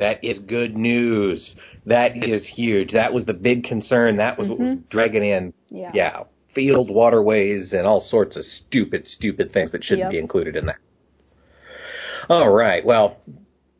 That 0.00 0.24
is 0.24 0.38
good 0.38 0.76
news. 0.76 1.54
That 1.84 2.24
is 2.24 2.50
huge. 2.54 2.92
That 2.92 3.12
was 3.12 3.26
the 3.26 3.34
big 3.34 3.64
concern. 3.64 4.16
That 4.16 4.38
was 4.38 4.48
what 4.48 4.58
was 4.58 4.68
mm-hmm. 4.68 4.88
dragging 4.88 5.22
in. 5.22 5.52
Yeah. 5.68 5.90
Yeah. 5.94 6.22
Field 6.54 6.90
waterways 6.90 7.74
and 7.74 7.86
all 7.86 8.00
sorts 8.00 8.34
of 8.36 8.42
stupid, 8.42 9.06
stupid 9.06 9.52
things 9.52 9.70
that 9.72 9.84
shouldn't 9.84 10.06
Yep. 10.06 10.10
be 10.10 10.18
included 10.18 10.56
in 10.56 10.66
that. 10.66 10.78
All 12.30 12.48
right. 12.48 12.84
Well, 12.84 13.18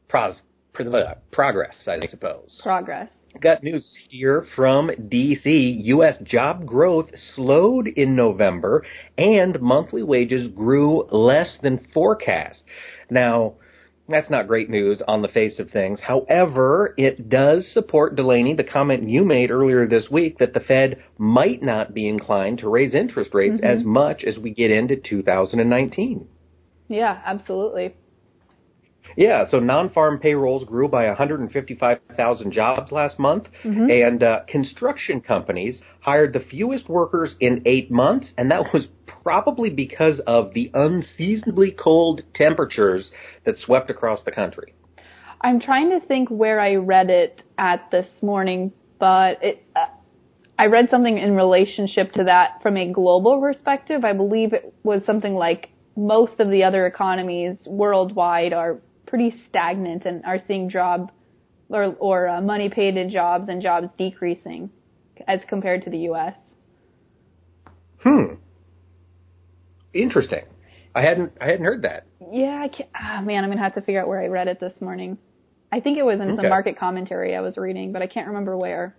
pros, 0.08 0.40
pro- 0.74 0.92
uh, 0.92 1.14
progress, 1.32 1.88
I 1.88 2.06
suppose. 2.06 2.60
Progress. 2.62 3.08
Got 3.40 3.62
news 3.62 3.96
here 4.08 4.44
from 4.54 4.90
DC. 4.90 5.84
U.S. 5.84 6.18
job 6.22 6.66
growth 6.66 7.08
slowed 7.34 7.86
in 7.86 8.14
November 8.14 8.84
and 9.16 9.58
monthly 9.62 10.02
wages 10.02 10.48
grew 10.48 11.04
less 11.10 11.56
than 11.62 11.86
forecast. 11.94 12.64
Now, 13.08 13.54
that's 14.10 14.30
not 14.30 14.46
great 14.46 14.68
news 14.68 15.02
on 15.06 15.22
the 15.22 15.28
face 15.28 15.58
of 15.58 15.70
things. 15.70 16.00
However, 16.00 16.94
it 16.96 17.28
does 17.28 17.70
support 17.72 18.16
Delaney, 18.16 18.54
the 18.54 18.64
comment 18.64 19.08
you 19.08 19.24
made 19.24 19.50
earlier 19.50 19.86
this 19.86 20.08
week 20.10 20.38
that 20.38 20.52
the 20.52 20.60
Fed 20.60 21.02
might 21.18 21.62
not 21.62 21.94
be 21.94 22.08
inclined 22.08 22.58
to 22.58 22.68
raise 22.68 22.94
interest 22.94 23.32
rates 23.34 23.60
mm-hmm. 23.60 23.78
as 23.78 23.84
much 23.84 24.24
as 24.24 24.38
we 24.38 24.50
get 24.52 24.70
into 24.70 24.96
2019. 24.96 26.26
Yeah, 26.88 27.20
absolutely. 27.24 27.94
Yeah, 29.16 29.44
so 29.48 29.58
non-farm 29.58 30.18
payrolls 30.18 30.64
grew 30.64 30.88
by 30.88 31.06
155,000 31.06 32.52
jobs 32.52 32.92
last 32.92 33.18
month, 33.18 33.46
and 33.90 34.22
uh, 34.22 34.40
construction 34.48 35.20
companies 35.20 35.82
hired 36.00 36.32
the 36.32 36.40
fewest 36.40 36.88
workers 36.88 37.34
in 37.40 37.62
eight 37.66 37.90
months, 37.90 38.32
and 38.38 38.50
that 38.50 38.72
was 38.72 38.88
probably 39.22 39.70
because 39.70 40.20
of 40.26 40.54
the 40.54 40.70
unseasonably 40.74 41.70
cold 41.72 42.22
temperatures 42.34 43.12
that 43.44 43.56
swept 43.58 43.90
across 43.90 44.22
the 44.24 44.32
country. 44.32 44.74
I'm 45.40 45.60
trying 45.60 45.90
to 45.90 46.06
think 46.06 46.28
where 46.28 46.60
I 46.60 46.76
read 46.76 47.10
it 47.10 47.42
at 47.56 47.90
this 47.90 48.06
morning, 48.22 48.72
but 48.98 49.42
it, 49.42 49.62
uh, 49.74 49.86
I 50.58 50.66
read 50.66 50.90
something 50.90 51.16
in 51.16 51.34
relationship 51.34 52.12
to 52.12 52.24
that 52.24 52.60
from 52.62 52.76
a 52.76 52.92
global 52.92 53.40
perspective. 53.40 54.04
I 54.04 54.12
believe 54.12 54.52
it 54.52 54.74
was 54.82 55.02
something 55.06 55.32
like 55.32 55.70
most 55.96 56.38
of 56.40 56.50
the 56.50 56.64
other 56.64 56.86
economies 56.86 57.56
worldwide 57.66 58.52
are 58.52 58.80
pretty 59.10 59.34
stagnant 59.48 60.06
and 60.06 60.24
are 60.24 60.38
seeing 60.46 60.70
job 60.70 61.10
or, 61.68 61.94
or 61.98 62.28
uh, 62.28 62.40
money 62.40 62.70
paid 62.70 62.96
in 62.96 63.10
jobs 63.10 63.48
and 63.48 63.60
jobs 63.60 63.88
decreasing 63.98 64.70
as 65.26 65.40
compared 65.48 65.82
to 65.82 65.90
the 65.90 65.98
U.S. 65.98 66.34
Hmm. 68.02 68.34
Interesting. 69.92 70.44
I 70.94 71.02
hadn't 71.02 71.32
I 71.40 71.46
hadn't 71.46 71.64
heard 71.64 71.82
that. 71.82 72.06
Yeah, 72.30 72.60
I 72.62 72.68
can't, 72.68 72.88
ah, 72.94 73.20
man, 73.22 73.44
I'm 73.44 73.50
gonna 73.50 73.62
have 73.62 73.74
to 73.74 73.80
figure 73.80 74.00
out 74.00 74.08
where 74.08 74.20
I 74.20 74.28
read 74.28 74.48
it 74.48 74.60
this 74.60 74.72
morning. 74.80 75.18
I 75.72 75.80
think 75.80 75.98
it 75.98 76.04
was 76.04 76.20
in 76.20 76.30
Okay. 76.30 76.36
some 76.36 76.48
market 76.48 76.76
commentary 76.78 77.36
I 77.36 77.40
was 77.40 77.56
reading, 77.56 77.92
but 77.92 78.02
I 78.02 78.06
can't 78.06 78.26
remember 78.28 78.56
where. 78.56 78.96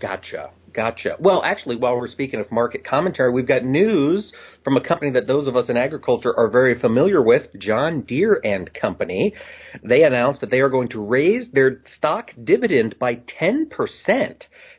Gotcha. 0.00 0.50
Gotcha. 0.74 1.16
Well, 1.18 1.42
actually, 1.44 1.76
while 1.76 1.96
we're 1.96 2.08
speaking 2.08 2.40
of 2.40 2.50
market 2.50 2.84
commentary, 2.84 3.30
we've 3.30 3.46
got 3.46 3.64
news 3.64 4.32
from 4.64 4.76
a 4.76 4.80
company 4.80 5.10
that 5.12 5.26
those 5.26 5.46
of 5.46 5.54
us 5.54 5.68
in 5.68 5.76
agriculture 5.76 6.34
are 6.34 6.48
very 6.48 6.80
familiar 6.80 7.20
with, 7.20 7.42
John 7.58 8.02
Deere 8.02 8.40
and 8.42 8.72
Company. 8.72 9.34
They 9.82 10.04
announced 10.04 10.40
that 10.40 10.50
they 10.50 10.60
are 10.60 10.70
going 10.70 10.88
to 10.90 11.04
raise 11.04 11.50
their 11.52 11.82
stock 11.96 12.30
dividend 12.42 12.98
by 12.98 13.16
10% 13.40 13.68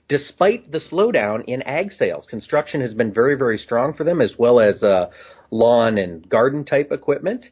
despite 0.10 0.72
the 0.72 0.82
slowdown 0.92 1.44
in 1.46 1.62
ag 1.62 1.92
sales. 1.92 2.26
Construction 2.30 2.82
has 2.82 2.94
been 2.94 3.14
very, 3.14 3.36
very 3.36 3.58
strong 3.58 3.94
for 3.94 4.04
them 4.04 4.20
as 4.20 4.34
well 4.38 4.60
as 4.60 4.82
uh, 4.82 5.10
lawn 5.52 5.98
and 5.98 6.28
garden 6.28 6.66
type 6.66 6.92
equipment. 6.92 7.46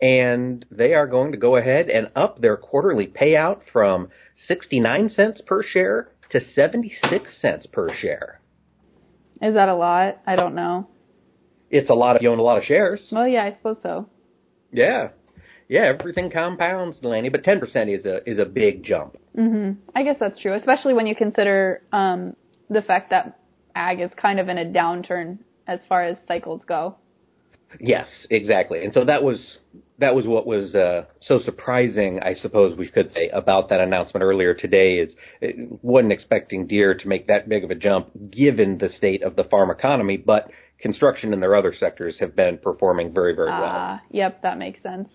And 0.00 0.64
they 0.70 0.94
are 0.94 1.06
going 1.06 1.32
to 1.32 1.38
go 1.38 1.56
ahead 1.56 1.90
and 1.90 2.10
up 2.14 2.40
their 2.40 2.56
quarterly 2.56 3.06
payout 3.06 3.60
from 3.72 4.08
69 4.46 5.10
cents 5.10 5.42
per 5.44 5.62
share 5.62 6.08
to 6.30 6.40
76 6.40 7.40
cents 7.40 7.66
per 7.66 7.92
share. 7.94 8.40
Is 9.42 9.54
that 9.54 9.68
a 9.68 9.74
lot? 9.74 10.18
I 10.26 10.36
don't 10.36 10.54
know. 10.54 10.88
It's 11.70 11.90
a 11.90 11.94
lot 11.94 12.16
of 12.16 12.22
you 12.22 12.30
own 12.30 12.38
a 12.38 12.42
lot 12.42 12.58
of 12.58 12.64
shares. 12.64 13.00
Well, 13.10 13.28
yeah, 13.28 13.44
I 13.44 13.54
suppose 13.56 13.76
so. 13.82 14.08
Yeah. 14.72 15.10
Yeah, 15.68 15.92
everything 15.98 16.30
compounds, 16.30 16.98
Delaney, 16.98 17.28
but 17.28 17.44
10% 17.44 17.62
is 17.96 18.04
a 18.04 18.28
is 18.28 18.38
a 18.38 18.44
big 18.44 18.82
jump. 18.82 19.16
hmm 19.36 19.72
I 19.94 20.02
guess 20.02 20.16
that's 20.18 20.38
true, 20.40 20.54
especially 20.54 20.94
when 20.94 21.06
you 21.06 21.14
consider 21.14 21.82
um, 21.92 22.34
the 22.68 22.82
fact 22.82 23.10
that 23.10 23.38
ag 23.76 24.00
is 24.00 24.10
kind 24.16 24.40
of 24.40 24.48
in 24.48 24.58
a 24.58 24.64
downturn 24.64 25.38
as 25.68 25.78
far 25.88 26.02
as 26.02 26.16
cycles 26.26 26.62
go. 26.66 26.96
Yes, 27.78 28.26
exactly. 28.30 28.82
And 28.82 28.92
so 28.92 29.04
that 29.04 29.22
was 29.22 29.58
that 29.98 30.14
was 30.14 30.26
what 30.26 30.46
was 30.46 30.74
uh, 30.74 31.04
so 31.20 31.38
surprising, 31.38 32.20
I 32.20 32.34
suppose 32.34 32.76
we 32.76 32.88
could 32.88 33.12
say, 33.12 33.28
about 33.28 33.68
that 33.68 33.80
announcement 33.80 34.24
earlier 34.24 34.54
today. 34.54 34.94
Is 34.94 35.14
it 35.40 35.54
wasn't 35.82 36.12
expecting 36.12 36.66
Deere 36.66 36.94
to 36.94 37.08
make 37.08 37.28
that 37.28 37.48
big 37.48 37.64
of 37.64 37.70
a 37.70 37.74
jump 37.74 38.08
given 38.30 38.78
the 38.78 38.88
state 38.88 39.22
of 39.22 39.36
the 39.36 39.44
farm 39.44 39.70
economy, 39.70 40.16
but 40.16 40.50
construction 40.80 41.32
and 41.32 41.42
their 41.42 41.54
other 41.54 41.72
sectors 41.72 42.18
have 42.18 42.34
been 42.34 42.58
performing 42.58 43.12
very, 43.12 43.34
very 43.34 43.50
well. 43.50 43.62
Ah, 43.62 44.02
yep, 44.10 44.42
that 44.42 44.58
makes 44.58 44.82
sense. 44.82 45.08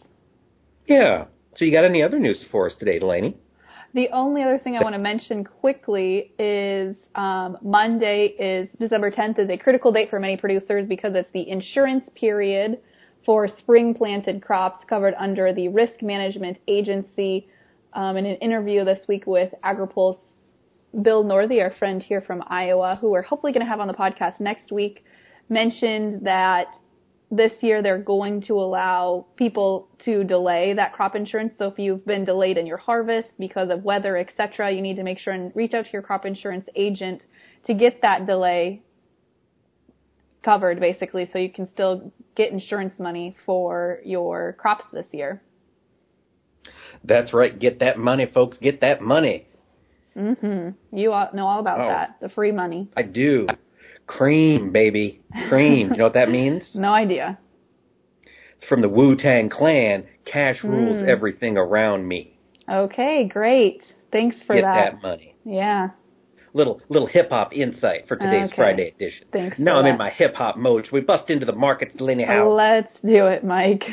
Yeah. 0.86 1.26
So 1.56 1.66
you 1.66 1.72
got 1.72 1.86
any 1.86 2.04
other 2.04 2.20
news 2.20 2.46
for 2.52 2.68
us 2.68 2.76
today, 2.78 3.00
Delaney? 3.00 3.38
The 3.96 4.10
only 4.10 4.44
other 4.44 4.60
thing 4.60 4.76
I 4.76 4.84
want 4.84 4.94
to 4.94 5.00
mention 5.00 5.46
quickly 5.46 6.34
is 6.38 6.98
um, 7.16 7.58
Monday 7.62 8.26
is 8.38 8.70
December 8.78 9.10
10th 9.10 9.40
is 9.40 9.50
a 9.50 9.58
critical 9.58 9.94
date 9.94 10.10
for 10.10 10.20
many 10.20 10.36
producers 10.36 10.86
because 10.86 11.16
it's 11.16 11.32
the 11.32 11.48
insurance 11.48 12.04
period 12.14 12.82
for 13.26 13.48
spring 13.48 13.94
planted 13.94 14.42
crops 14.42 14.84
covered 14.90 15.14
under 15.18 15.54
the 15.54 15.70
Risk 15.70 16.02
Management 16.02 16.58
Agency. 16.68 17.48
Um, 17.94 18.18
in 18.18 18.26
an 18.26 18.36
interview 18.40 18.84
this 18.84 19.00
week 19.08 19.26
with 19.26 19.54
AgriPulse, 19.64 20.20
Bill 21.02 21.24
Northey, 21.24 21.62
our 21.62 21.72
friend 21.80 22.04
here 22.04 22.20
from 22.20 22.44
Iowa, 22.48 22.98
who 23.00 23.12
we're 23.12 23.22
hopefully 23.22 23.54
going 23.54 23.66
to 23.66 23.70
have 23.70 23.80
on 23.80 23.88
the 23.88 23.94
podcast 23.94 24.42
next 24.42 24.74
week, 24.74 25.06
mentioned 25.48 26.26
that 26.28 26.68
this 27.36 27.52
year 27.62 27.82
they're 27.82 28.02
going 28.02 28.42
to 28.44 28.54
allow 28.54 29.26
people 29.36 29.88
to 30.06 30.24
delay 30.24 30.74
that 30.74 30.94
crop 30.94 31.16
insurance. 31.16 31.54
So 31.58 31.68
if 31.68 31.80
you've 31.80 32.06
been 32.06 32.26
delayed 32.26 32.58
in 32.58 32.66
your 32.66 32.78
harvest 32.78 33.30
because 33.40 33.70
of 33.70 33.84
weather, 33.84 34.18
etc., 34.18 34.72
you 34.72 34.82
need 34.82 34.96
to 34.98 35.04
make 35.04 35.20
sure 35.20 35.34
and 35.34 35.52
reach 35.56 35.74
out 35.74 35.86
to 35.86 35.92
your 35.92 36.02
crop 36.02 36.26
insurance 36.26 36.68
agent 36.76 37.24
to 37.66 37.74
get 37.74 38.02
that 38.02 38.26
delay 38.26 38.82
covered 40.44 40.80
basically 40.80 41.28
so 41.32 41.40
you 41.40 41.52
can 41.52 41.68
still 41.72 42.12
get 42.36 42.52
insurance 42.52 43.00
money 43.00 43.36
for 43.46 44.00
your 44.06 44.54
crops 44.54 44.86
this 44.94 45.08
year. 45.12 45.42
That's 47.04 47.34
right. 47.34 47.58
Get 47.58 47.80
that 47.80 47.98
money, 47.98 48.26
folks. 48.26 48.58
Get 48.58 48.82
that 48.82 49.02
money. 49.02 49.48
Mhm. 50.16 50.76
You 50.94 51.10
know 51.10 51.46
all 51.48 51.60
about 51.60 51.82
Oh. 51.82 51.88
that. 51.88 52.20
The 52.20 52.30
free 52.30 52.52
money. 52.52 52.88
I 52.96 53.02
do. 53.02 53.48
Cream, 54.08 54.72
baby. 54.72 55.22
Cream. 55.50 55.92
you 55.92 55.98
know 55.98 56.04
what 56.06 56.14
that 56.14 56.30
means? 56.30 56.70
No 56.76 56.90
idea. 56.90 57.38
It's 58.58 58.66
from 58.68 58.82
the 58.82 58.90
Wu 58.90 59.16
Tang 59.16 59.50
Clan. 59.50 60.06
Cash 60.26 60.64
rules 60.64 61.04
Mm. 61.04 61.08
everything 61.08 61.58
around 61.58 62.08
me. 62.08 62.38
Okay, 62.70 63.28
great. 63.28 63.84
Thanks 64.12 64.38
for 64.48 64.56
Get 64.56 64.62
that. 64.64 64.94
that 64.94 65.02
money. 65.04 65.36
Yeah. 65.44 65.90
Little 66.54 66.82
little 66.88 67.08
hip 67.08 67.30
hop 67.30 67.52
insight 67.54 68.08
for 68.08 68.16
today's 68.16 68.48
Okay. 68.48 68.56
Friday 68.56 68.94
edition. 68.96 69.28
Thanks 69.34 69.60
Now 69.60 69.78
I'm 69.78 69.86
in 69.86 69.98
my 69.98 70.10
hip 70.10 70.36
hop 70.36 70.56
mode. 70.58 70.86
Should 70.86 70.94
we 70.94 71.02
bust 71.02 71.30
into 71.30 71.46
the 71.46 71.52
market, 71.54 71.98
Delaney 71.98 72.24
Howell? 72.24 72.56
Let's 72.56 72.88
do 73.04 73.26
it, 73.28 73.44
Mike. 73.44 73.84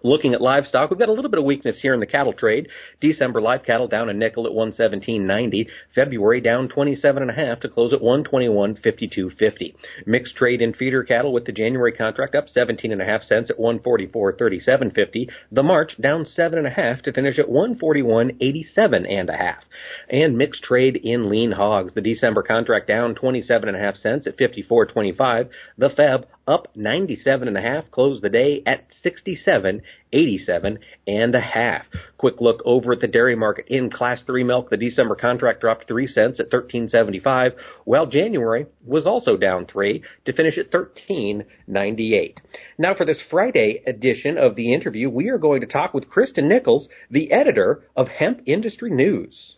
Looking 0.06 0.34
at 0.34 0.42
livestock, 0.42 0.90
we've 0.90 1.00
got 1.00 1.08
a 1.08 1.14
little 1.14 1.32
bit 1.32 1.40
of 1.40 1.46
weakness 1.46 1.80
here 1.82 1.94
in 1.94 2.02
the 2.02 2.06
cattle 2.06 2.34
trade. 2.34 2.68
December 3.00 3.40
live 3.40 3.64
cattle 3.64 3.88
down 3.88 4.10
a 4.10 4.14
nickel 4.14 4.46
at 4.46 4.52
117.90. 4.52 5.68
February 5.96 6.42
down 6.42 6.68
27.5 6.68 7.62
to 7.62 7.70
close 7.70 7.94
at 7.94 8.02
121.52.50. 8.02 9.76
Mixed 10.06 10.36
trade 10.36 10.62
in 10.62 10.74
feeder 10.74 11.04
cattle 11.04 11.32
with 11.32 11.46
the 11.46 11.54
January 11.54 11.94
contract 11.94 12.36
up 12.36 12.48
17.5 12.48 13.24
cents 13.24 13.50
at 13.50 13.58
144.37.50. 13.58 15.30
The 15.54 15.64
March 15.64 15.94
down 16.02 16.26
7.5 16.26 17.02
to 17.04 17.14
finish 17.14 17.40
at 17.40 17.48
141.87 17.48 19.10
and 19.10 19.30
a 19.30 19.38
half. 19.38 19.64
And 20.10 20.38
mixed 20.38 20.64
trade 20.64 20.98
in 20.98 21.30
lean 21.30 21.54
hogs. 21.54 21.94
The 21.94 22.02
December 22.02 22.44
contract 22.44 22.88
down 22.88 23.16
27.5 23.16 23.98
cents 23.98 24.28
at 24.28 24.38
54.25. 24.38 25.50
The 25.78 25.90
Feb 25.90 26.26
up 26.48 26.68
97 26.76 27.48
and 27.48 27.58
a 27.58 27.62
half, 27.62 27.90
closed 27.92 28.22
the 28.22 28.30
day 28.30 28.62
at 28.66 28.86
67, 29.02 29.82
87 30.12 30.80
and 31.08 31.36
a 31.36 31.40
half. 31.40 31.86
Quick 32.18 32.42
look 32.42 32.62
over 32.66 32.94
at 32.94 33.00
the 33.00 33.08
dairy 33.08 33.36
market 33.36 33.68
in 33.68 33.90
class 33.90 34.24
3 34.24 34.44
milk. 34.44 34.70
The 34.70 34.78
December 34.78 35.16
contract 35.16 35.62
dropped 35.62 35.88
3 35.88 36.08
cents 36.08 36.40
at 36.40 36.52
13.75, 36.52 37.54
while 37.86 38.06
January 38.06 38.66
was 38.86 39.08
also 39.08 39.38
down 39.38 39.66
3 39.66 40.04
to 40.26 40.34
finish 40.34 40.58
at 40.58 40.72
13.98. 40.72 42.38
Now 42.78 42.94
for 42.94 43.06
this 43.06 43.24
Friday 43.30 43.82
edition 43.88 44.38
of 44.38 44.56
the 44.56 44.74
interview, 44.74 45.10
we 45.10 45.30
are 45.30 45.38
going 45.38 45.62
to 45.62 45.68
talk 45.68 45.94
with 45.94 46.10
Kristen 46.10 46.48
Nichols, 46.48 46.90
the 47.10 47.32
editor 47.32 47.84
of 47.96 48.08
Hemp 48.08 48.42
Industry 48.46 48.92
News. 48.92 49.56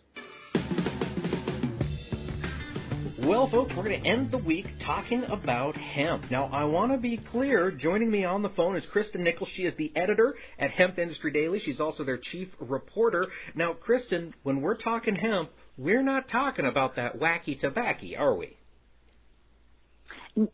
Well, 3.26 3.50
folks, 3.50 3.72
we're 3.76 3.82
going 3.82 4.00
to 4.00 4.08
end 4.08 4.30
the 4.30 4.38
week 4.38 4.66
talking 4.84 5.24
about 5.24 5.76
hemp. 5.76 6.30
Now, 6.30 6.44
I 6.44 6.62
want 6.62 6.92
to 6.92 6.98
be 6.98 7.16
clear. 7.16 7.72
Joining 7.72 8.08
me 8.08 8.24
on 8.24 8.42
the 8.42 8.50
phone 8.50 8.76
is 8.76 8.86
Kristen 8.92 9.24
Nichols. 9.24 9.48
She 9.56 9.62
is 9.62 9.74
the 9.76 9.90
editor 9.96 10.36
at 10.60 10.70
Hemp 10.70 10.96
Industry 10.96 11.32
Daily. 11.32 11.58
She's 11.58 11.80
also 11.80 12.04
their 12.04 12.18
chief 12.22 12.46
reporter. 12.60 13.26
Now, 13.56 13.72
Kristen, 13.72 14.32
when 14.44 14.60
we're 14.60 14.76
talking 14.76 15.16
hemp, 15.16 15.50
we're 15.76 16.04
not 16.04 16.28
talking 16.28 16.66
about 16.66 16.94
that 16.96 17.18
wacky 17.18 17.58
tobacco, 17.58 18.06
are 18.16 18.36
we? 18.36 18.56
Uh, 20.36 20.46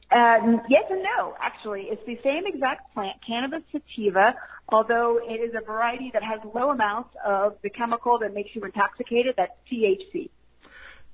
yes 0.70 0.85
and 0.88 1.03
no, 1.03 1.35
actually. 1.42 1.88
It's 1.90 2.03
the 2.07 2.16
same 2.25 2.44
exact 2.46 2.94
plant, 2.94 3.18
cannabis 3.27 3.64
sativa, 3.70 4.35
although 4.70 5.20
it 5.23 5.42
is 5.42 5.53
a 5.55 5.62
variety 5.62 6.11
that 6.14 6.23
has 6.23 6.40
low 6.55 6.70
amounts 6.70 7.11
of 7.23 7.59
the 7.62 7.68
chemical 7.68 8.18
that 8.20 8.33
makes 8.33 8.49
you 8.55 8.62
intoxicated, 8.64 9.35
that's 9.37 9.53
THC. 9.70 10.31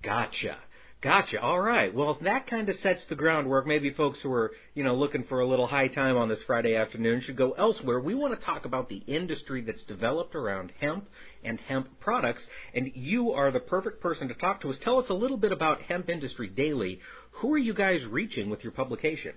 Gotcha. 0.05 0.59
Gotcha. 1.01 1.41
All 1.41 1.61
right. 1.61 1.95
Well, 1.95 2.19
that 2.23 2.49
kind 2.49 2.69
of 2.69 2.75
sets 2.77 3.05
the 3.09 3.15
groundwork. 3.15 3.69
Maybe 3.69 3.93
folks 3.93 4.19
who 4.21 4.33
are, 4.33 4.51
you 4.75 4.83
know, 4.83 4.97
looking 4.97 5.23
for 5.29 5.39
a 5.39 5.47
little 5.47 5.69
high 5.69 5.87
time 5.87 6.17
on 6.17 6.29
this 6.29 6.43
Friday 6.45 6.75
afternoon 6.75 7.21
should 7.21 7.37
go 7.37 7.53
elsewhere. 7.53 8.01
We 8.01 8.17
want 8.17 8.39
to 8.39 8.45
talk 8.45 8.65
about 8.65 8.89
the 8.89 9.05
industry 9.07 9.61
that's 9.61 9.85
developed 9.85 10.35
around 10.35 10.73
hemp 10.81 11.09
and 11.45 11.61
hemp 11.61 12.01
products, 12.01 12.45
and 12.75 12.91
you 12.95 13.31
are 13.31 13.53
the 13.53 13.61
perfect 13.61 14.01
person 14.01 14.27
to 14.27 14.35
talk 14.35 14.61
to 14.63 14.71
us. 14.71 14.77
Tell 14.83 14.99
us 14.99 15.09
a 15.09 15.15
little 15.15 15.37
bit 15.37 15.53
about 15.53 15.83
Hemp 15.83 16.09
Industry 16.09 16.49
Daily. 16.49 16.99
Who 17.31 17.55
are 17.55 17.59
you 17.59 17.75
guys 17.75 18.05
reaching 18.05 18.51
with 18.51 18.65
your 18.65 18.73
publication? 18.73 19.35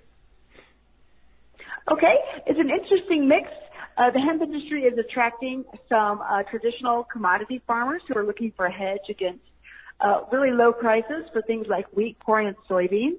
Okay, 1.92 2.16
it's 2.48 2.60
an 2.60 2.72
interesting 2.72 3.28
mix. 3.28 3.48
Uh, 3.98 4.10
the 4.10 4.20
hemp 4.20 4.42
industry 4.42 4.84
is 4.84 4.98
attracting 4.98 5.64
some 5.88 6.22
uh, 6.22 6.42
traditional 6.50 7.04
commodity 7.04 7.62
farmers 7.68 8.02
who 8.08 8.18
are 8.18 8.26
looking 8.26 8.52
for 8.56 8.66
a 8.66 8.72
hedge 8.72 9.10
against 9.10 9.42
uh, 10.02 10.22
really 10.32 10.52
low 10.52 10.72
prices 10.72 11.26
for 11.32 11.42
things 11.44 11.68
like 11.70 11.86
wheat, 11.94 12.18
corn, 12.26 12.48
and 12.48 12.56
soybeans. 12.70 13.18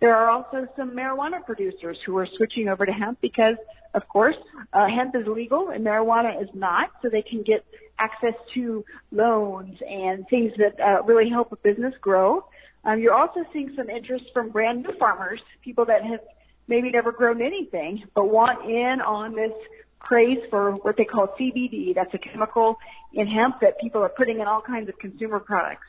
There 0.00 0.14
are 0.14 0.28
also 0.28 0.66
some 0.76 0.90
marijuana 0.90 1.44
producers 1.44 1.96
who 2.04 2.16
are 2.18 2.28
switching 2.36 2.68
over 2.68 2.84
to 2.84 2.92
hemp 2.92 3.20
because, 3.20 3.56
of 3.94 4.06
course, 4.08 4.36
uh, 4.72 4.86
hemp 4.88 5.14
is 5.14 5.26
legal 5.26 5.70
and 5.70 5.84
marijuana 5.84 6.42
is 6.42 6.48
not, 6.52 6.90
so 7.00 7.08
they 7.08 7.22
can 7.22 7.42
get 7.42 7.64
access 7.98 8.34
to 8.54 8.84
loans 9.12 9.78
and 9.88 10.26
things 10.28 10.52
that 10.58 10.78
uh, 10.80 11.02
really 11.04 11.30
help 11.30 11.52
a 11.52 11.56
business 11.56 11.94
grow. 12.00 12.44
Um, 12.84 13.00
you're 13.00 13.14
also 13.14 13.44
seeing 13.52 13.72
some 13.76 13.88
interest 13.88 14.24
from 14.34 14.50
brand 14.50 14.82
new 14.82 14.92
farmers, 14.98 15.40
people 15.62 15.86
that 15.86 16.02
have 16.02 16.20
maybe 16.66 16.90
never 16.90 17.12
grown 17.12 17.40
anything, 17.40 18.02
but 18.14 18.28
want 18.28 18.68
in 18.68 19.00
on 19.00 19.34
this 19.34 19.52
craze 20.00 20.38
for 20.50 20.72
what 20.72 20.96
they 20.96 21.04
call 21.04 21.28
CBD. 21.40 21.94
That's 21.94 22.12
a 22.12 22.18
chemical 22.18 22.78
in 23.12 23.26
hemp 23.26 23.60
that 23.60 23.80
people 23.80 24.02
are 24.02 24.10
putting 24.10 24.40
in 24.40 24.46
all 24.46 24.60
kinds 24.60 24.88
of 24.88 24.98
consumer 24.98 25.40
products. 25.40 25.86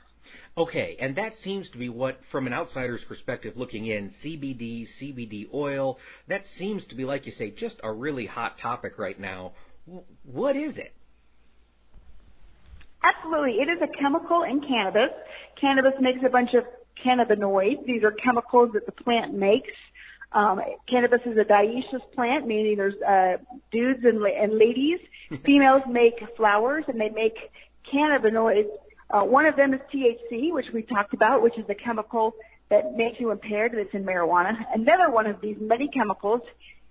Okay, 0.58 0.96
and 1.00 1.16
that 1.18 1.34
seems 1.44 1.70
to 1.72 1.78
be 1.78 1.90
what, 1.90 2.18
from 2.32 2.48
an 2.48 2.54
outsider's 2.54 3.04
perspective 3.08 3.58
looking 3.58 3.88
in, 3.88 4.14
CBD, 4.24 4.86
CBD 5.02 5.48
oil, 5.54 5.98
that 6.28 6.42
seems 6.58 6.86
to 6.88 6.96
be, 6.96 7.04
like 7.04 7.26
you 7.26 7.32
say, 7.34 7.52
just 7.52 7.76
a 7.84 7.92
really 7.92 8.26
hot 8.26 8.58
topic 8.58 8.98
right 8.98 9.20
now. 9.20 9.54
What 10.24 10.56
is 10.56 10.78
it? 10.78 10.94
Absolutely. 13.04 13.58
It 13.62 13.70
is 13.70 13.82
a 13.82 14.02
chemical 14.02 14.44
in 14.44 14.62
cannabis. 14.62 15.12
Cannabis 15.60 15.94
makes 16.00 16.20
a 16.26 16.30
bunch 16.30 16.52
of 16.54 16.64
cannabinoids. 17.06 17.86
These 17.86 18.04
are 18.04 18.12
chemicals 18.12 18.72
that 18.74 18.86
the 18.86 18.92
plant 18.92 19.34
makes. 19.34 19.72
Um, 20.32 20.60
cannabis 20.90 21.22
is 21.26 21.38
a 21.38 21.44
dioecious 21.44 22.02
plant, 22.14 22.48
meaning 22.48 22.76
there's 22.78 23.02
uh, 23.02 23.38
dudes 23.72 24.04
and, 24.04 24.22
and 24.24 24.58
ladies. 24.58 25.00
Females 25.46 25.84
make 25.90 26.16
flowers 26.36 26.84
and 26.88 27.00
they 27.00 27.10
make 27.10 27.36
cannabinoids 27.94 28.70
uh, 29.10 29.22
one 29.22 29.46
of 29.46 29.56
them 29.56 29.74
is 29.74 29.80
THC, 29.94 30.52
which 30.52 30.66
we 30.74 30.82
talked 30.82 31.14
about, 31.14 31.42
which 31.42 31.58
is 31.58 31.66
a 31.70 31.76
chemical 31.76 32.36
that 32.70 32.96
makes 32.96 33.20
you 33.20 33.32
impaired 33.32 33.74
that's 33.76 33.94
in 33.94 34.04
marijuana. 34.04 34.54
Another 34.74 35.12
one 35.12 35.28
of 35.28 35.40
these 35.42 35.58
many 35.60 35.88
chemicals 35.88 36.42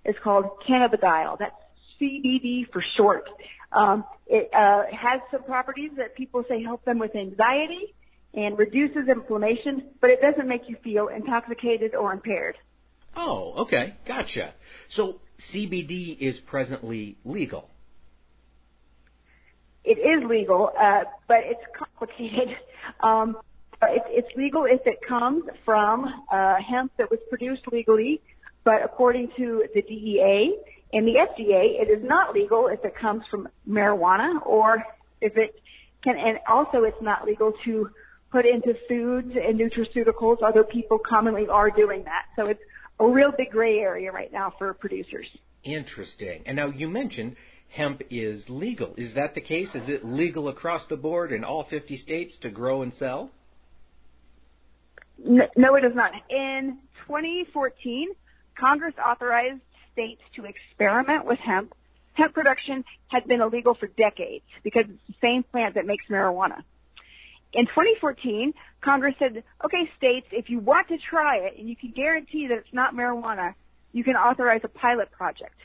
is 0.05 0.15
called 0.23 0.45
cannabidiol. 0.67 1.37
That's 1.37 1.55
CBD 2.01 2.71
for 2.71 2.83
short. 2.95 3.29
Um, 3.71 4.05
it 4.27 4.49
uh, 4.53 4.83
has 4.91 5.21
some 5.31 5.43
properties 5.43 5.91
that 5.97 6.15
people 6.15 6.43
say 6.47 6.63
help 6.63 6.85
them 6.85 6.99
with 6.99 7.15
anxiety 7.15 7.93
and 8.33 8.57
reduces 8.57 9.07
inflammation, 9.09 9.83
but 10.01 10.09
it 10.09 10.19
doesn't 10.21 10.47
make 10.47 10.61
you 10.67 10.77
feel 10.83 11.07
intoxicated 11.07 11.95
or 11.95 12.13
impaired. 12.13 12.55
Oh, 13.15 13.53
okay, 13.63 13.95
gotcha. 14.07 14.53
So 14.95 15.19
CBD 15.53 16.17
is 16.19 16.39
presently 16.47 17.17
legal 17.23 17.69
is 20.17 20.29
legal, 20.29 20.71
uh, 20.79 21.03
but 21.27 21.37
it's 21.43 21.65
complicated. 21.77 22.49
Um, 23.01 23.37
it's, 23.81 24.05
it's 24.09 24.37
legal 24.37 24.65
if 24.65 24.81
it 24.85 24.99
comes 25.07 25.43
from 25.65 26.05
uh, 26.31 26.55
hemp 26.67 26.91
that 26.97 27.09
was 27.09 27.19
produced 27.29 27.63
legally, 27.71 28.21
but 28.63 28.83
according 28.83 29.31
to 29.37 29.65
the 29.73 29.81
DEA 29.81 30.55
and 30.93 31.05
the 31.05 31.13
FDA, 31.13 31.81
it 31.81 31.89
is 31.89 32.03
not 32.07 32.33
legal 32.33 32.67
if 32.67 32.83
it 32.85 32.93
comes 32.95 33.23
from 33.29 33.49
marijuana 33.67 34.45
or 34.45 34.83
if 35.19 35.35
it 35.35 35.55
can, 36.03 36.15
and 36.17 36.37
also 36.47 36.83
it's 36.83 37.01
not 37.01 37.25
legal 37.25 37.53
to 37.65 37.89
put 38.31 38.45
into 38.45 38.75
foods 38.87 39.33
and 39.35 39.59
nutraceuticals. 39.59 40.37
Other 40.43 40.63
people 40.63 40.99
commonly 40.99 41.47
are 41.47 41.69
doing 41.69 42.03
that. 42.03 42.25
So 42.35 42.47
it's 42.47 42.61
a 42.99 43.07
real 43.07 43.31
big 43.37 43.51
gray 43.51 43.79
area 43.79 44.11
right 44.11 44.31
now 44.31 44.53
for 44.57 44.73
producers. 44.73 45.27
Interesting. 45.63 46.43
And 46.45 46.55
now 46.55 46.67
you 46.67 46.87
mentioned 46.87 47.35
hemp 47.75 48.01
is 48.09 48.45
legal. 48.47 48.93
Is 48.97 49.13
that 49.15 49.35
the 49.35 49.41
case? 49.41 49.75
Is 49.75 49.89
it 49.89 50.05
legal 50.05 50.47
across 50.47 50.85
the 50.87 50.95
board 50.95 51.31
in 51.31 51.43
all 51.43 51.65
50 51.69 51.97
states 51.97 52.37
to 52.41 52.49
grow 52.49 52.81
and 52.81 52.93
sell? 52.93 53.31
No, 55.17 55.75
it 55.75 55.85
is 55.85 55.95
not. 55.95 56.11
In 56.29 56.77
2014, 57.07 58.09
Congress 58.59 58.93
authorized 59.05 59.61
states 59.93 60.21
to 60.35 60.45
experiment 60.45 61.25
with 61.25 61.39
hemp 61.39 61.73
hemp 62.13 62.33
production 62.33 62.83
had 63.07 63.27
been 63.27 63.41
illegal 63.41 63.75
for 63.75 63.87
decades 63.87 64.45
because 64.63 64.85
it's 64.87 65.07
the 65.07 65.15
same 65.21 65.43
plant 65.43 65.75
that 65.75 65.85
makes 65.85 66.05
marijuana. 66.09 66.63
In 67.53 67.65
2014, 67.65 68.53
Congress 68.81 69.15
said, 69.19 69.43
okay, 69.65 69.89
states, 69.97 70.27
if 70.31 70.49
you 70.49 70.59
want 70.59 70.87
to 70.87 70.97
try 71.09 71.37
it 71.37 71.57
and 71.57 71.69
you 71.69 71.75
can 71.75 71.91
guarantee 71.91 72.47
that 72.47 72.57
it's 72.57 72.73
not 72.73 72.93
marijuana, 72.93 73.53
you 73.91 74.03
can 74.03 74.15
authorize 74.15 74.61
a 74.63 74.67
pilot 74.69 75.11
project. 75.11 75.55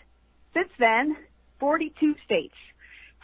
Since 0.54 0.70
then, 0.78 1.16
42 1.60 2.14
states 2.24 2.54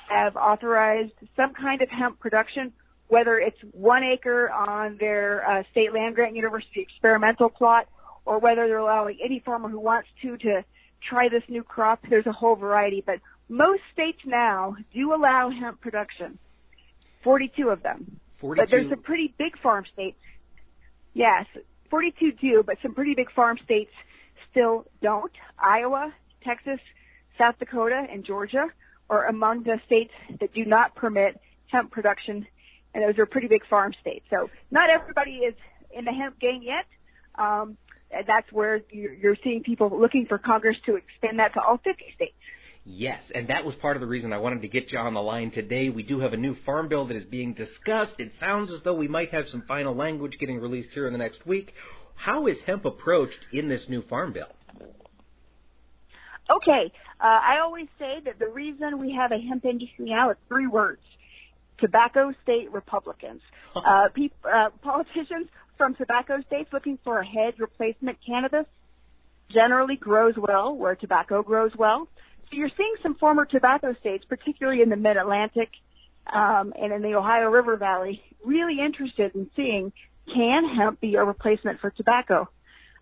have 0.08 0.36
authorized 0.36 1.12
some 1.34 1.52
kind 1.54 1.82
of 1.82 1.88
hemp 1.88 2.20
production, 2.20 2.72
whether 3.08 3.38
it's 3.38 3.58
one 3.72 4.04
acre 4.04 4.50
on 4.50 4.98
their 4.98 5.48
uh, 5.48 5.62
state 5.72 5.92
land 5.92 6.14
grant 6.14 6.36
university 6.36 6.80
experimental 6.80 7.48
plot, 7.48 7.88
or 8.24 8.38
whether 8.38 8.68
they're 8.68 8.78
allowing 8.78 9.18
any 9.24 9.40
farmer 9.40 9.68
who 9.68 9.80
wants 9.80 10.08
to 10.22 10.36
to 10.36 10.64
try 11.08 11.28
this 11.28 11.42
new 11.48 11.62
crop. 11.62 12.00
There's 12.08 12.26
a 12.26 12.32
whole 12.32 12.56
variety, 12.56 13.02
but 13.04 13.20
most 13.48 13.82
states 13.92 14.18
now 14.24 14.76
do 14.92 15.14
allow 15.14 15.50
hemp 15.50 15.80
production. 15.80 16.38
42 17.24 17.70
of 17.70 17.82
them. 17.82 18.20
42. 18.38 18.62
But 18.62 18.70
there's 18.70 18.90
some 18.90 19.02
pretty 19.02 19.34
big 19.38 19.58
farm 19.58 19.84
states. 19.92 20.18
Yes, 21.14 21.46
42 21.90 22.32
do, 22.32 22.62
but 22.64 22.76
some 22.82 22.94
pretty 22.94 23.14
big 23.14 23.32
farm 23.32 23.58
states 23.64 23.90
still 24.50 24.86
don't. 25.00 25.32
Iowa, 25.58 26.12
Texas, 26.44 26.80
South 27.38 27.58
Dakota, 27.58 28.06
and 28.10 28.24
Georgia 28.24 28.66
are 29.08 29.26
among 29.26 29.62
the 29.62 29.78
states 29.86 30.12
that 30.40 30.52
do 30.54 30.64
not 30.64 30.94
permit 30.94 31.40
hemp 31.70 31.90
production, 31.90 32.46
and 32.94 33.04
those 33.04 33.18
are 33.18 33.26
pretty 33.26 33.48
big 33.48 33.66
farm 33.68 33.92
states. 34.00 34.24
So 34.30 34.50
not 34.70 34.90
everybody 34.90 35.38
is 35.38 35.54
in 35.96 36.04
the 36.04 36.12
hemp 36.12 36.38
game 36.40 36.62
yet. 36.62 36.86
Um, 37.38 37.76
that's 38.10 38.50
where 38.52 38.80
you're 38.90 39.36
seeing 39.42 39.62
people 39.62 39.90
looking 40.00 40.26
for 40.26 40.38
Congress 40.38 40.76
to 40.86 40.96
extend 40.96 41.38
that 41.38 41.54
to 41.54 41.60
all 41.60 41.78
50 41.78 42.04
states. 42.14 42.34
Yes, 42.88 43.20
and 43.34 43.48
that 43.48 43.64
was 43.64 43.74
part 43.74 43.96
of 43.96 44.00
the 44.00 44.06
reason 44.06 44.32
I 44.32 44.38
wanted 44.38 44.62
to 44.62 44.68
get 44.68 44.92
you 44.92 44.98
on 44.98 45.14
the 45.14 45.20
line 45.20 45.50
today. 45.50 45.88
We 45.88 46.04
do 46.04 46.20
have 46.20 46.32
a 46.32 46.36
new 46.36 46.54
farm 46.64 46.88
bill 46.88 47.06
that 47.06 47.16
is 47.16 47.24
being 47.24 47.52
discussed. 47.52 48.14
It 48.18 48.30
sounds 48.38 48.70
as 48.72 48.80
though 48.84 48.94
we 48.94 49.08
might 49.08 49.30
have 49.30 49.48
some 49.48 49.64
final 49.66 49.92
language 49.92 50.38
getting 50.38 50.60
released 50.60 50.90
here 50.92 51.08
in 51.08 51.12
the 51.12 51.18
next 51.18 51.44
week. 51.44 51.74
How 52.14 52.46
is 52.46 52.58
hemp 52.64 52.84
approached 52.84 53.44
in 53.52 53.68
this 53.68 53.86
new 53.88 54.02
farm 54.02 54.32
bill? 54.32 54.55
Okay, 56.50 56.92
uh, 57.20 57.24
I 57.24 57.58
always 57.62 57.88
say 57.98 58.20
that 58.24 58.38
the 58.38 58.48
reason 58.48 58.98
we 58.98 59.12
have 59.12 59.32
a 59.32 59.38
hemp 59.38 59.64
industry 59.64 60.06
now 60.06 60.30
is 60.30 60.36
three 60.48 60.66
words: 60.66 61.02
tobacco 61.78 62.32
state 62.42 62.72
Republicans. 62.72 63.42
Uh, 63.76 64.08
pe- 64.14 64.30
uh, 64.42 64.70
politicians 64.80 65.48
from 65.76 65.94
tobacco 65.96 66.40
states 66.46 66.70
looking 66.72 66.98
for 67.04 67.20
a 67.20 67.26
hedge 67.26 67.56
replacement 67.58 68.16
cannabis 68.26 68.64
generally 69.52 69.96
grows 69.96 70.34
well 70.36 70.74
where 70.74 70.94
tobacco 70.94 71.42
grows 71.42 71.72
well. 71.78 72.08
So 72.50 72.56
you're 72.56 72.70
seeing 72.76 72.94
some 73.02 73.16
former 73.16 73.44
tobacco 73.44 73.94
states, 74.00 74.24
particularly 74.28 74.82
in 74.82 74.88
the 74.88 74.96
Mid-Atlantic 74.96 75.68
um, 76.32 76.72
and 76.80 76.92
in 76.92 77.02
the 77.02 77.14
Ohio 77.14 77.50
River 77.50 77.76
Valley, 77.76 78.22
really 78.44 78.78
interested 78.80 79.34
in 79.34 79.50
seeing 79.56 79.92
can 80.32 80.64
hemp 80.76 81.00
be 81.00 81.14
a 81.14 81.24
replacement 81.24 81.80
for 81.80 81.90
tobacco. 81.90 82.48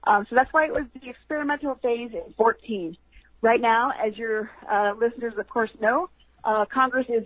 Um, 0.07 0.26
so 0.28 0.35
that's 0.35 0.52
why 0.52 0.66
it 0.66 0.72
was 0.72 0.85
the 0.92 1.09
experimental 1.09 1.76
phase 1.76 2.11
in 2.12 2.35
14. 2.37 2.96
Right 3.44 3.61
now, 3.61 3.90
as 3.90 4.16
your 4.16 4.50
uh, 4.72 4.94
listeners 4.98 5.35
of 5.38 5.46
course 5.50 5.68
know, 5.78 6.09
uh, 6.44 6.64
Congress 6.72 7.07
has 7.11 7.24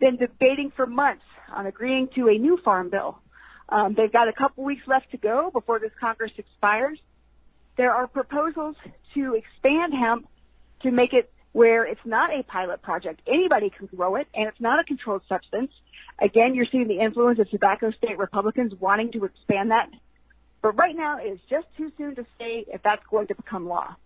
been 0.00 0.16
debating 0.16 0.72
for 0.74 0.86
months 0.86 1.24
on 1.54 1.66
agreeing 1.66 2.08
to 2.14 2.28
a 2.28 2.38
new 2.38 2.58
farm 2.64 2.88
bill. 2.88 3.18
Um, 3.68 3.92
they've 3.94 4.10
got 4.10 4.28
a 4.28 4.32
couple 4.32 4.64
weeks 4.64 4.80
left 4.86 5.10
to 5.10 5.18
go 5.18 5.50
before 5.52 5.78
this 5.78 5.90
Congress 6.00 6.32
expires. 6.38 6.98
There 7.76 7.92
are 7.92 8.06
proposals 8.06 8.76
to 9.12 9.34
expand 9.34 9.92
hemp 9.92 10.26
to 10.84 10.90
make 10.90 11.12
it 11.12 11.30
where 11.52 11.84
it's 11.84 12.00
not 12.06 12.30
a 12.30 12.42
pilot 12.42 12.80
project. 12.80 13.20
Anybody 13.26 13.68
can 13.68 13.88
grow 13.94 14.16
it 14.16 14.28
and 14.32 14.48
it's 14.48 14.60
not 14.60 14.80
a 14.80 14.84
controlled 14.84 15.20
substance. 15.28 15.70
Again, 16.18 16.54
you're 16.54 16.64
seeing 16.72 16.88
the 16.88 17.00
influence 17.00 17.40
of 17.40 17.50
tobacco 17.50 17.90
state 17.90 18.16
Republicans 18.16 18.72
wanting 18.80 19.12
to 19.12 19.26
expand 19.26 19.70
that. 19.70 19.90
But 20.62 20.78
right 20.78 20.96
now 20.96 21.18
it 21.18 21.28
is 21.28 21.40
just 21.50 21.66
too 21.76 21.92
soon 21.98 22.14
to 22.14 22.22
say 22.38 22.64
if 22.68 22.82
that's 22.82 23.02
going 23.10 23.26
to 23.26 23.34
become 23.34 23.68
law. 23.68 23.96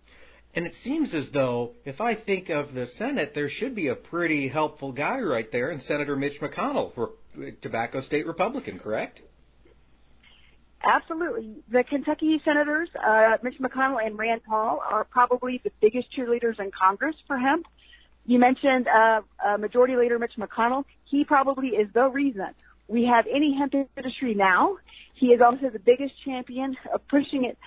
And 0.53 0.65
it 0.65 0.73
seems 0.83 1.13
as 1.13 1.29
though, 1.31 1.71
if 1.85 2.01
I 2.01 2.15
think 2.15 2.49
of 2.49 2.73
the 2.73 2.85
Senate, 2.97 3.31
there 3.33 3.49
should 3.49 3.73
be 3.73 3.87
a 3.87 3.95
pretty 3.95 4.49
helpful 4.49 4.91
guy 4.91 5.19
right 5.19 5.49
there 5.51 5.71
in 5.71 5.79
Senator 5.81 6.15
Mitch 6.15 6.41
McConnell, 6.41 6.93
for 6.93 7.11
tobacco 7.61 8.01
state 8.01 8.27
Republican, 8.27 8.77
correct? 8.77 9.21
Absolutely. 10.83 11.63
The 11.71 11.83
Kentucky 11.83 12.41
senators, 12.43 12.89
uh, 12.95 13.37
Mitch 13.43 13.59
McConnell 13.59 14.05
and 14.05 14.17
Rand 14.17 14.41
Paul, 14.43 14.81
are 14.89 15.03
probably 15.05 15.61
the 15.63 15.71
biggest 15.79 16.07
cheerleaders 16.17 16.59
in 16.59 16.71
Congress 16.71 17.15
for 17.27 17.37
hemp. 17.37 17.65
You 18.25 18.39
mentioned 18.39 18.87
uh, 18.87 19.21
uh, 19.45 19.57
Majority 19.57 19.95
Leader 19.95 20.19
Mitch 20.19 20.33
McConnell. 20.37 20.83
He 21.05 21.23
probably 21.23 21.69
is 21.69 21.87
the 21.93 22.09
reason 22.09 22.47
we 22.91 23.05
have 23.05 23.25
any 23.33 23.55
hemp 23.57 23.73
industry 23.95 24.35
now. 24.35 24.77
He 25.15 25.27
is 25.27 25.41
also 25.41 25.69
the 25.69 25.79
biggest 25.79 26.13
champion 26.25 26.75
of 26.93 27.07
pushing 27.07 27.45
it, 27.45 27.57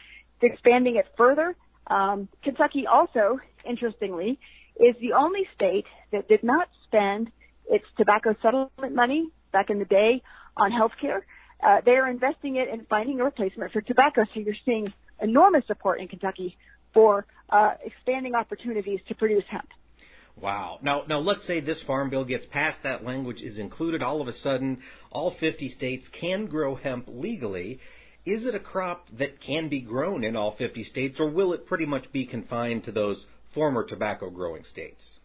expanding 0.43 0.97
it 0.97 1.07
further. 1.17 1.57
Um, 1.87 2.29
Kentucky 2.43 2.87
also, 2.87 3.41
interestingly, 3.69 4.39
is 4.77 4.95
the 5.01 5.13
only 5.13 5.47
state 5.55 5.87
that 6.13 6.29
did 6.29 6.43
not 6.43 6.69
spend 6.85 7.31
its 7.69 7.85
tobacco 7.97 8.35
settlement 8.43 8.95
money 8.95 9.29
back 9.53 9.71
in 9.71 9.79
the 9.79 9.85
day 9.85 10.23
on 10.57 10.71
health 10.73 10.93
care 11.01 11.25
uh, 11.65 11.81
they 11.85 11.93
are 11.93 12.09
investing 12.09 12.57
it 12.57 12.69
in 12.69 12.85
finding 12.91 13.21
a 13.21 13.25
replacement 13.25 13.73
for 13.73 13.81
tobacco. 13.81 14.25
So 14.35 14.41
you're 14.41 14.55
seeing 14.65 14.93
enormous 15.21 15.67
support 15.67 16.01
in 16.01 16.09
Kentucky 16.09 16.57
for 16.93 17.27
uh, 17.49 17.73
expanding 17.85 18.35
opportunities 18.35 19.01
to 19.09 19.15
produce 19.15 19.45
hemp. 19.51 19.69
Wow. 20.37 20.79
Now, 20.83 21.05
now 21.09 21.21
let's 21.21 21.47
say 21.47 21.61
this 21.61 21.83
farm 21.87 22.11
bill 22.11 22.25
gets 22.25 22.45
passed, 22.47 22.79
that 22.83 23.05
language 23.05 23.41
is 23.41 23.59
included. 23.59 24.03
All 24.03 24.21
of 24.21 24.29
a 24.29 24.33
sudden, 24.33 24.83
all 25.11 25.35
50 25.39 25.71
states 25.71 26.07
can 26.21 26.47
grow 26.47 26.75
hemp 26.75 27.07
legally. 27.09 27.79
Is 28.27 28.47
it 28.47 28.55
a 28.55 28.61
crop 28.61 29.07
that 29.19 29.41
can 29.41 29.69
be 29.69 29.81
grown 29.81 30.25
in 30.25 30.35
all 30.35 30.57
50 30.57 30.83
states, 30.85 31.21
or 31.21 31.29
will 31.29 31.53
it 31.53 31.67
pretty 31.67 31.85
much 31.85 32.11
be 32.11 32.25
confined 32.25 32.85
to 32.85 32.93
those 32.93 33.27
former 33.53 33.85
tobacco 33.85 34.31
growing 34.31 34.65
states? 34.65 35.19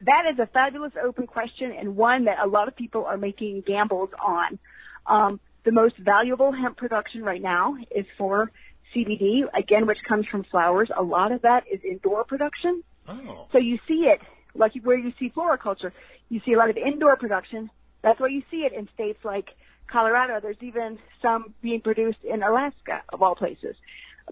That 0.00 0.24
is 0.30 0.38
a 0.38 0.46
fabulous 0.46 0.92
open 1.02 1.26
question 1.26 1.72
and 1.72 1.96
one 1.96 2.24
that 2.24 2.38
a 2.44 2.48
lot 2.48 2.68
of 2.68 2.76
people 2.76 3.04
are 3.04 3.16
making 3.16 3.62
gambles 3.66 4.10
on. 4.22 4.58
Um, 5.06 5.40
the 5.64 5.72
most 5.72 5.96
valuable 5.98 6.52
hemp 6.52 6.76
production 6.76 7.22
right 7.22 7.40
now 7.40 7.76
is 7.94 8.04
for 8.18 8.50
CBD, 8.94 9.42
again, 9.58 9.86
which 9.86 9.98
comes 10.08 10.26
from 10.30 10.44
flowers. 10.44 10.90
A 10.96 11.02
lot 11.02 11.32
of 11.32 11.42
that 11.42 11.64
is 11.72 11.80
indoor 11.84 12.24
production. 12.24 12.82
Oh. 13.08 13.46
So 13.52 13.58
you 13.58 13.78
see 13.88 14.06
it, 14.06 14.20
like 14.54 14.72
where 14.82 14.98
you 14.98 15.12
see 15.18 15.30
floriculture, 15.30 15.92
you 16.28 16.40
see 16.44 16.52
a 16.52 16.58
lot 16.58 16.70
of 16.70 16.76
indoor 16.76 17.16
production. 17.16 17.70
That's 18.02 18.20
why 18.20 18.28
you 18.28 18.42
see 18.50 18.58
it 18.58 18.72
in 18.72 18.88
states 18.94 19.18
like 19.24 19.48
Colorado. 19.90 20.40
There's 20.40 20.56
even 20.60 20.98
some 21.22 21.54
being 21.62 21.80
produced 21.80 22.18
in 22.24 22.42
Alaska, 22.42 23.02
of 23.12 23.22
all 23.22 23.34
places. 23.34 23.76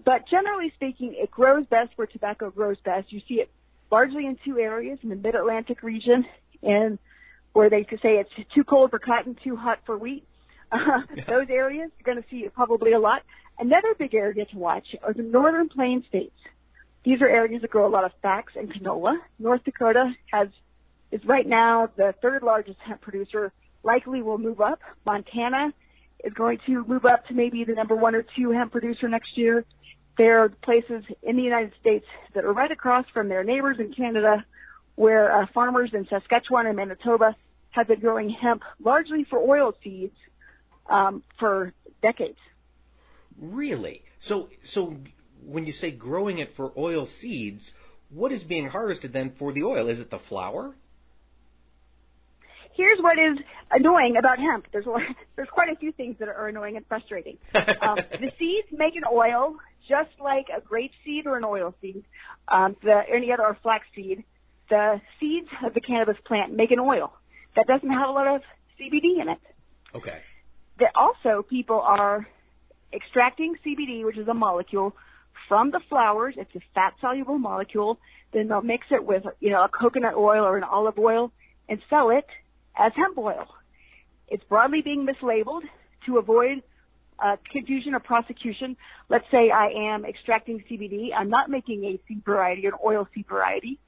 But 0.03 0.27
generally 0.29 0.71
speaking, 0.75 1.15
it 1.17 1.31
grows 1.31 1.65
best 1.67 1.91
where 1.95 2.07
tobacco 2.07 2.49
grows 2.49 2.77
best. 2.83 3.11
You 3.11 3.21
see 3.27 3.35
it 3.35 3.49
largely 3.91 4.25
in 4.25 4.37
two 4.43 4.57
areas 4.57 4.99
in 5.03 5.09
the 5.09 5.15
mid-Atlantic 5.15 5.83
region 5.83 6.25
and 6.61 6.99
where 7.53 7.69
they 7.69 7.83
say 7.83 8.17
it's 8.19 8.29
too 8.53 8.63
cold 8.63 8.89
for 8.89 8.99
cotton, 8.99 9.37
too 9.43 9.55
hot 9.55 9.79
for 9.85 9.97
wheat. 9.97 10.25
Uh, 10.71 11.01
those 11.27 11.47
areas 11.49 11.91
you're 11.97 12.13
going 12.13 12.21
to 12.21 12.29
see 12.29 12.47
probably 12.53 12.91
a 12.91 12.99
lot. 12.99 13.21
Another 13.57 13.95
big 13.97 14.13
area 14.13 14.45
to 14.45 14.57
watch 14.57 14.87
are 15.01 15.13
the 15.13 15.23
northern 15.23 15.69
plain 15.69 16.03
states. 16.09 16.35
These 17.05 17.21
are 17.21 17.29
areas 17.29 17.61
that 17.61 17.69
grow 17.69 17.87
a 17.87 17.89
lot 17.89 18.03
of 18.03 18.11
flax 18.21 18.53
and 18.55 18.73
canola. 18.73 19.17
North 19.39 19.63
Dakota 19.63 20.11
has 20.33 20.49
is 21.11 21.21
right 21.25 21.47
now 21.47 21.89
the 21.95 22.13
third 22.21 22.43
largest 22.43 22.77
hemp 22.85 22.99
producer. 22.99 23.53
Likely 23.85 24.21
will 24.21 24.39
move 24.39 24.59
up. 24.59 24.79
Montana 25.05 25.71
is 26.23 26.33
going 26.33 26.57
to 26.65 26.83
move 26.85 27.05
up 27.05 27.25
to 27.27 27.33
maybe 27.33 27.63
the 27.63 27.73
number 27.73 27.95
one 27.95 28.15
or 28.15 28.25
two 28.35 28.51
hemp 28.51 28.71
producer 28.71 29.07
next 29.07 29.37
year. 29.37 29.63
There 30.17 30.43
are 30.43 30.49
places 30.49 31.03
in 31.23 31.37
the 31.37 31.43
United 31.43 31.71
States 31.79 32.05
that 32.33 32.43
are 32.45 32.53
right 32.53 32.71
across 32.71 33.05
from 33.13 33.29
their 33.29 33.43
neighbors 33.43 33.77
in 33.79 33.93
Canada 33.93 34.43
where 34.95 35.31
uh, 35.31 35.45
farmers 35.53 35.91
in 35.93 36.07
Saskatchewan 36.07 36.67
and 36.67 36.75
Manitoba 36.75 37.35
have 37.71 37.87
been 37.87 37.99
growing 37.99 38.29
hemp 38.29 38.63
largely 38.83 39.25
for 39.29 39.39
oil 39.39 39.73
seeds 39.83 40.15
um, 40.89 41.21
for 41.39 41.73
decades. 42.01 42.37
Really? 43.39 44.01
So, 44.19 44.49
so 44.63 44.95
when 45.45 45.65
you 45.65 45.73
say 45.73 45.91
growing 45.91 46.39
it 46.39 46.51
for 46.55 46.71
oil 46.77 47.07
seeds, 47.21 47.71
what 48.09 48.31
is 48.31 48.43
being 48.43 48.67
harvested 48.67 49.13
then 49.13 49.33
for 49.37 49.51
the 49.53 49.63
oil? 49.63 49.89
Is 49.89 49.99
it 49.99 50.09
the 50.09 50.19
flower? 50.29 50.73
Here's 52.75 52.99
what 52.99 53.17
is 53.17 53.37
annoying 53.71 54.15
about 54.17 54.37
hemp. 54.37 54.65
There's 54.71 54.85
there's 55.35 55.49
quite 55.51 55.69
a 55.71 55.75
few 55.77 55.91
things 55.91 56.17
that 56.19 56.27
are 56.27 56.47
annoying 56.47 56.77
and 56.77 56.85
frustrating. 56.87 57.37
Um, 57.53 57.97
the 58.11 58.31
seeds 58.37 58.67
make 58.71 58.95
an 58.95 59.03
oil 59.11 59.55
just 59.87 60.09
like 60.21 60.47
a 60.55 60.61
grape 60.61 60.91
seed 61.05 61.27
or 61.27 61.37
an 61.37 61.43
oil 61.43 61.73
seed, 61.81 62.03
um, 62.47 62.75
the, 62.83 63.01
any 63.13 63.31
other 63.31 63.43
or 63.43 63.57
flax 63.61 63.85
seed, 63.95 64.23
the 64.69 64.99
seeds 65.19 65.47
of 65.63 65.73
the 65.73 65.81
cannabis 65.81 66.17
plant 66.25 66.53
make 66.53 66.71
an 66.71 66.79
oil 66.79 67.13
that 67.55 67.67
doesn't 67.67 67.89
have 67.89 68.09
a 68.09 68.11
lot 68.11 68.27
of 68.27 68.41
CBD 68.79 69.21
in 69.21 69.29
it. 69.29 69.39
Okay. 69.93 70.19
That 70.79 70.91
also 70.95 71.45
people 71.47 71.79
are 71.79 72.27
extracting 72.93 73.55
CBD, 73.65 74.03
which 74.03 74.17
is 74.17 74.27
a 74.27 74.33
molecule, 74.33 74.95
from 75.47 75.71
the 75.71 75.79
flowers. 75.87 76.35
It's 76.37 76.53
a 76.55 76.59
fat 76.73 76.93
soluble 76.99 77.37
molecule. 77.37 77.99
Then 78.33 78.47
they'll 78.47 78.61
mix 78.61 78.87
it 78.91 79.05
with, 79.05 79.23
you 79.39 79.51
know, 79.51 79.63
a 79.63 79.69
coconut 79.69 80.15
oil 80.15 80.43
or 80.43 80.57
an 80.57 80.63
olive 80.63 80.97
oil 80.97 81.31
and 81.69 81.79
sell 81.89 82.09
it 82.09 82.25
as 82.77 82.91
hemp 82.95 83.17
oil. 83.17 83.47
It's 84.27 84.43
broadly 84.45 84.81
being 84.81 85.05
mislabeled 85.05 85.61
to 86.05 86.17
avoid 86.17 86.61
uh, 87.23 87.37
confusion 87.51 87.93
or 87.93 87.99
prosecution. 87.99 88.75
Let's 89.09 89.25
say 89.31 89.51
I 89.51 89.93
am 89.93 90.05
extracting 90.05 90.63
CBD. 90.69 91.09
I'm 91.15 91.29
not 91.29 91.49
making 91.49 91.83
a 91.85 91.99
seed 92.07 92.23
variety, 92.25 92.65
an 92.65 92.73
oil 92.83 93.07
seed 93.13 93.25
variety. 93.27 93.79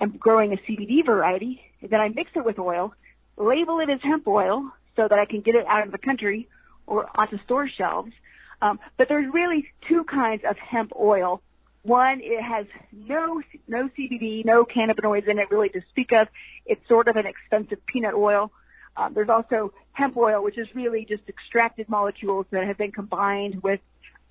I'm 0.00 0.16
growing 0.16 0.52
a 0.52 0.56
CBD 0.56 1.04
variety. 1.04 1.60
Then 1.80 2.00
I 2.00 2.08
mix 2.08 2.30
it 2.34 2.44
with 2.44 2.58
oil, 2.58 2.92
label 3.36 3.80
it 3.80 3.90
as 3.90 4.00
hemp 4.02 4.26
oil 4.26 4.70
so 4.96 5.06
that 5.08 5.18
I 5.18 5.24
can 5.24 5.40
get 5.40 5.54
it 5.54 5.66
out 5.66 5.86
of 5.86 5.92
the 5.92 5.98
country 5.98 6.48
or 6.86 7.08
onto 7.14 7.38
store 7.44 7.68
shelves. 7.68 8.12
Um, 8.60 8.78
but 8.96 9.08
there's 9.08 9.32
really 9.32 9.66
two 9.88 10.04
kinds 10.04 10.42
of 10.48 10.56
hemp 10.56 10.92
oil. 10.98 11.42
One, 11.84 12.20
it 12.22 12.42
has 12.42 12.66
no 12.92 13.42
no 13.68 13.90
CBD, 13.96 14.44
no 14.44 14.64
cannabinoids 14.64 15.28
in 15.28 15.38
it 15.38 15.50
really 15.50 15.68
to 15.68 15.82
speak 15.90 16.12
of. 16.12 16.28
It's 16.64 16.80
sort 16.88 17.08
of 17.08 17.16
an 17.16 17.26
expensive 17.26 17.84
peanut 17.86 18.14
oil. 18.14 18.50
Um, 18.96 19.12
there's 19.14 19.28
also 19.28 19.72
hemp 19.92 20.16
oil, 20.16 20.42
which 20.42 20.56
is 20.56 20.66
really 20.74 21.04
just 21.06 21.22
extracted 21.28 21.88
molecules 21.88 22.46
that 22.52 22.66
have 22.66 22.78
been 22.78 22.92
combined 22.92 23.62
with 23.62 23.80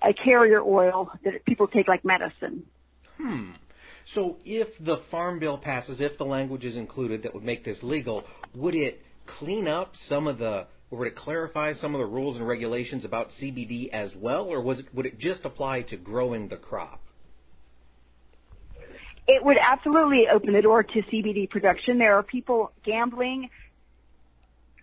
a 0.02 0.12
carrier 0.12 0.60
oil 0.60 1.12
that 1.24 1.44
people 1.44 1.68
take 1.68 1.86
like 1.86 2.04
medicine. 2.04 2.64
Hmm. 3.18 3.50
So 4.14 4.36
if 4.44 4.68
the 4.80 4.98
Farm 5.10 5.38
Bill 5.38 5.56
passes, 5.56 6.00
if 6.00 6.18
the 6.18 6.24
language 6.24 6.64
is 6.64 6.76
included 6.76 7.22
that 7.22 7.34
would 7.34 7.44
make 7.44 7.64
this 7.64 7.78
legal, 7.82 8.24
would 8.54 8.74
it 8.74 9.00
clean 9.38 9.68
up 9.68 9.92
some 10.08 10.26
of 10.26 10.38
the, 10.38 10.66
or 10.90 10.98
would 10.98 11.08
it 11.08 11.16
clarify 11.16 11.72
some 11.72 11.94
of 11.94 12.00
the 12.00 12.06
rules 12.06 12.36
and 12.36 12.46
regulations 12.46 13.04
about 13.04 13.28
CBD 13.40 13.90
as 13.92 14.10
well, 14.16 14.44
or 14.44 14.60
was 14.60 14.80
it, 14.80 14.86
would 14.92 15.06
it 15.06 15.18
just 15.18 15.44
apply 15.44 15.82
to 15.82 15.96
growing 15.96 16.48
the 16.48 16.56
crop? 16.56 17.00
It 19.26 19.44
would 19.44 19.56
absolutely 19.56 20.24
open 20.32 20.52
the 20.52 20.62
door 20.62 20.82
to 20.82 21.02
CBD 21.02 21.48
production. 21.48 21.98
There 21.98 22.16
are 22.18 22.22
people 22.22 22.72
gambling 22.84 23.48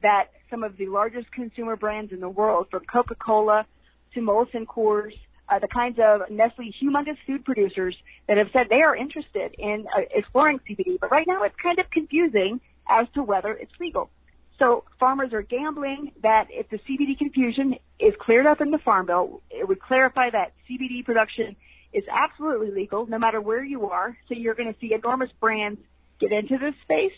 that 0.01 0.31
some 0.49 0.63
of 0.63 0.77
the 0.77 0.87
largest 0.87 1.31
consumer 1.31 1.75
brands 1.75 2.11
in 2.11 2.19
the 2.19 2.29
world, 2.29 2.67
from 2.71 2.83
Coca-Cola 2.85 3.65
to 4.13 4.19
Molson 4.19 4.65
Coors, 4.65 5.13
uh, 5.47 5.59
the 5.59 5.67
kinds 5.67 5.99
of 5.99 6.21
Nestle 6.29 6.73
humongous 6.81 7.17
food 7.27 7.45
producers 7.45 7.95
that 8.27 8.37
have 8.37 8.47
said 8.53 8.67
they 8.69 8.81
are 8.81 8.95
interested 8.95 9.53
in 9.59 9.85
uh, 9.95 10.01
exploring 10.13 10.59
CBD. 10.67 10.97
But 10.99 11.11
right 11.11 11.27
now 11.27 11.43
it's 11.43 11.55
kind 11.61 11.77
of 11.79 11.89
confusing 11.91 12.61
as 12.89 13.07
to 13.13 13.23
whether 13.23 13.51
it's 13.51 13.71
legal. 13.79 14.09
So 14.57 14.85
farmers 14.99 15.33
are 15.33 15.41
gambling 15.41 16.11
that 16.23 16.47
if 16.49 16.69
the 16.69 16.77
CBD 16.77 17.17
confusion 17.17 17.75
is 17.99 18.13
cleared 18.19 18.45
up 18.45 18.61
in 18.61 18.71
the 18.71 18.77
Farm 18.77 19.07
Bill, 19.07 19.41
it 19.49 19.67
would 19.67 19.81
clarify 19.81 20.29
that 20.29 20.53
CBD 20.69 21.03
production 21.03 21.55
is 21.93 22.03
absolutely 22.09 22.71
legal 22.71 23.05
no 23.05 23.19
matter 23.19 23.41
where 23.41 23.63
you 23.63 23.89
are. 23.89 24.17
So 24.27 24.35
you're 24.35 24.55
going 24.55 24.73
to 24.73 24.79
see 24.79 24.93
enormous 24.93 25.29
brands 25.39 25.79
get 26.19 26.31
into 26.31 26.57
this 26.57 26.75
space 26.83 27.17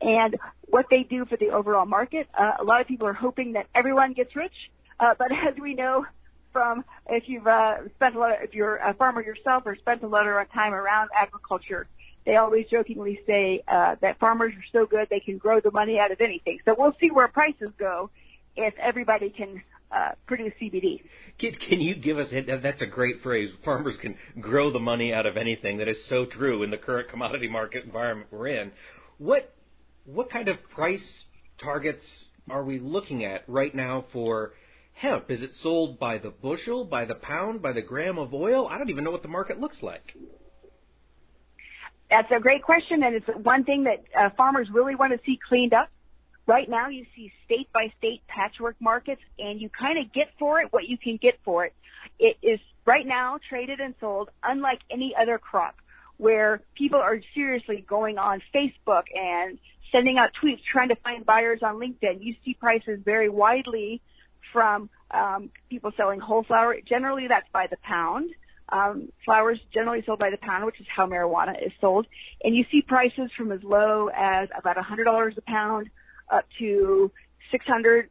and 0.00 0.36
what 0.68 0.86
they 0.90 1.04
do 1.08 1.24
for 1.24 1.36
the 1.36 1.50
overall 1.50 1.86
market. 1.86 2.28
Uh, 2.38 2.52
a 2.60 2.64
lot 2.64 2.80
of 2.80 2.86
people 2.86 3.06
are 3.06 3.12
hoping 3.12 3.52
that 3.52 3.66
everyone 3.74 4.12
gets 4.12 4.34
rich, 4.34 4.52
uh, 4.98 5.14
but 5.18 5.28
as 5.48 5.54
we 5.60 5.74
know 5.74 6.04
from 6.52 6.84
if 7.08 7.24
you've 7.26 7.46
uh, 7.46 7.76
spent 7.96 8.14
a 8.14 8.18
lot, 8.18 8.32
of, 8.32 8.38
if 8.42 8.54
you're 8.54 8.76
a 8.76 8.94
farmer 8.94 9.22
yourself 9.22 9.62
or 9.64 9.76
spent 9.76 10.02
a 10.02 10.06
lot 10.06 10.26
of 10.26 10.52
time 10.52 10.74
around 10.74 11.08
agriculture, 11.18 11.86
they 12.26 12.36
always 12.36 12.66
jokingly 12.70 13.20
say 13.26 13.62
uh, 13.66 13.96
that 14.00 14.18
farmers 14.18 14.52
are 14.52 14.64
so 14.72 14.86
good 14.86 15.08
they 15.10 15.20
can 15.20 15.38
grow 15.38 15.60
the 15.60 15.70
money 15.70 15.98
out 15.98 16.12
of 16.12 16.20
anything. 16.20 16.58
So 16.64 16.74
we'll 16.76 16.94
see 17.00 17.10
where 17.10 17.28
prices 17.28 17.70
go 17.78 18.10
if 18.54 18.74
everybody 18.78 19.30
can 19.30 19.62
uh, 19.92 20.10
produce 20.26 20.52
CBD. 20.60 21.00
Can, 21.38 21.52
can 21.68 21.80
you 21.80 21.94
give 21.94 22.18
us? 22.18 22.32
That's 22.62 22.82
a 22.82 22.86
great 22.86 23.20
phrase. 23.22 23.50
Farmers 23.64 23.96
can 24.00 24.16
grow 24.40 24.72
the 24.72 24.78
money 24.78 25.12
out 25.12 25.26
of 25.26 25.36
anything. 25.36 25.78
That 25.78 25.88
is 25.88 26.02
so 26.08 26.24
true 26.26 26.62
in 26.62 26.70
the 26.70 26.78
current 26.78 27.08
commodity 27.08 27.48
market 27.48 27.84
environment 27.84 28.28
we're 28.30 28.48
in. 28.48 28.72
What 29.18 29.54
what 30.04 30.30
kind 30.30 30.48
of 30.48 30.56
price 30.74 31.24
targets 31.62 32.04
are 32.50 32.64
we 32.64 32.78
looking 32.78 33.24
at 33.24 33.42
right 33.48 33.74
now 33.74 34.04
for 34.12 34.52
hemp? 34.94 35.30
Is 35.30 35.42
it 35.42 35.50
sold 35.60 35.98
by 35.98 36.18
the 36.18 36.30
bushel, 36.30 36.84
by 36.84 37.04
the 37.04 37.14
pound, 37.14 37.62
by 37.62 37.72
the 37.72 37.82
gram 37.82 38.18
of 38.18 38.34
oil? 38.34 38.66
I 38.68 38.78
don't 38.78 38.90
even 38.90 39.04
know 39.04 39.10
what 39.10 39.22
the 39.22 39.28
market 39.28 39.60
looks 39.60 39.82
like. 39.82 40.16
That's 42.10 42.30
a 42.36 42.40
great 42.40 42.62
question, 42.62 43.02
and 43.02 43.14
it's 43.14 43.26
one 43.42 43.64
thing 43.64 43.84
that 43.84 44.04
uh, 44.18 44.30
farmers 44.36 44.68
really 44.72 44.94
want 44.94 45.12
to 45.12 45.18
see 45.24 45.38
cleaned 45.48 45.72
up. 45.72 45.88
Right 46.46 46.68
now, 46.68 46.88
you 46.88 47.06
see 47.14 47.32
state 47.44 47.68
by 47.72 47.92
state 47.98 48.22
patchwork 48.26 48.76
markets, 48.80 49.22
and 49.38 49.60
you 49.60 49.68
kind 49.68 49.98
of 49.98 50.12
get 50.12 50.28
for 50.38 50.60
it 50.60 50.72
what 50.72 50.88
you 50.88 50.98
can 50.98 51.18
get 51.20 51.38
for 51.44 51.64
it. 51.64 51.74
It 52.18 52.36
is 52.42 52.58
right 52.84 53.06
now 53.06 53.38
traded 53.48 53.80
and 53.80 53.94
sold 54.00 54.30
unlike 54.42 54.80
any 54.90 55.14
other 55.20 55.38
crop, 55.38 55.76
where 56.16 56.60
people 56.76 56.98
are 56.98 57.20
seriously 57.34 57.84
going 57.88 58.18
on 58.18 58.42
Facebook 58.54 59.04
and 59.14 59.58
sending 59.92 60.18
out 60.18 60.30
tweets 60.42 60.60
trying 60.70 60.88
to 60.88 60.96
find 60.96 61.24
buyers 61.24 61.60
on 61.62 61.76
LinkedIn. 61.76 62.22
You 62.22 62.34
see 62.44 62.54
prices 62.54 63.00
vary 63.04 63.28
widely 63.28 64.00
from 64.52 64.90
um, 65.12 65.50
people 65.70 65.92
selling 65.96 66.18
whole 66.18 66.42
flower. 66.42 66.76
Generally, 66.88 67.28
that's 67.28 67.48
by 67.52 67.66
the 67.70 67.76
pound. 67.82 68.30
Um, 68.68 69.12
flowers 69.24 69.60
generally 69.72 70.02
sold 70.04 70.18
by 70.18 70.30
the 70.30 70.38
pound, 70.38 70.64
which 70.64 70.80
is 70.80 70.86
how 70.94 71.06
marijuana 71.06 71.54
is 71.64 71.72
sold. 71.80 72.06
And 72.42 72.56
you 72.56 72.64
see 72.72 72.82
prices 72.82 73.30
from 73.36 73.52
as 73.52 73.62
low 73.62 74.08
as 74.08 74.48
about 74.58 74.76
$100 74.76 75.36
a 75.36 75.40
pound 75.42 75.90
up 76.30 76.44
to 76.58 77.10
600 77.50 78.08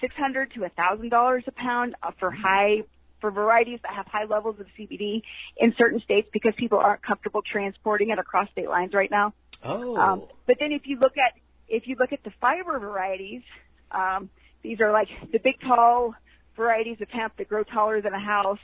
600 0.00 0.52
to 0.52 0.60
$1,000 0.60 1.46
a 1.46 1.52
pound 1.52 1.96
uh, 2.02 2.12
for 2.18 2.30
high 2.30 2.82
for 3.20 3.32
varieties 3.32 3.80
that 3.82 3.92
have 3.92 4.06
high 4.06 4.24
levels 4.24 4.60
of 4.60 4.66
CBD 4.78 5.22
in 5.56 5.74
certain 5.76 6.00
states 6.00 6.28
because 6.32 6.52
people 6.56 6.78
aren't 6.78 7.02
comfortable 7.02 7.42
transporting 7.42 8.10
it 8.10 8.18
across 8.18 8.48
state 8.50 8.68
lines 8.68 8.94
right 8.94 9.10
now. 9.10 9.34
Oh. 9.64 9.96
Um, 9.96 10.24
but 10.46 10.56
then 10.60 10.70
if 10.70 10.82
you 10.84 10.98
look 11.00 11.14
at 11.18 11.32
if 11.68 11.86
you 11.86 11.96
look 11.98 12.12
at 12.12 12.22
the 12.22 12.30
fiber 12.40 12.78
varieties, 12.78 13.42
um, 13.90 14.30
these 14.62 14.80
are 14.80 14.92
like 14.92 15.08
the 15.32 15.38
big 15.38 15.60
tall 15.60 16.14
varieties 16.56 16.98
of 17.00 17.08
hemp 17.10 17.36
that 17.38 17.48
grow 17.48 17.64
taller 17.64 18.00
than 18.00 18.14
a 18.14 18.20
house. 18.20 18.58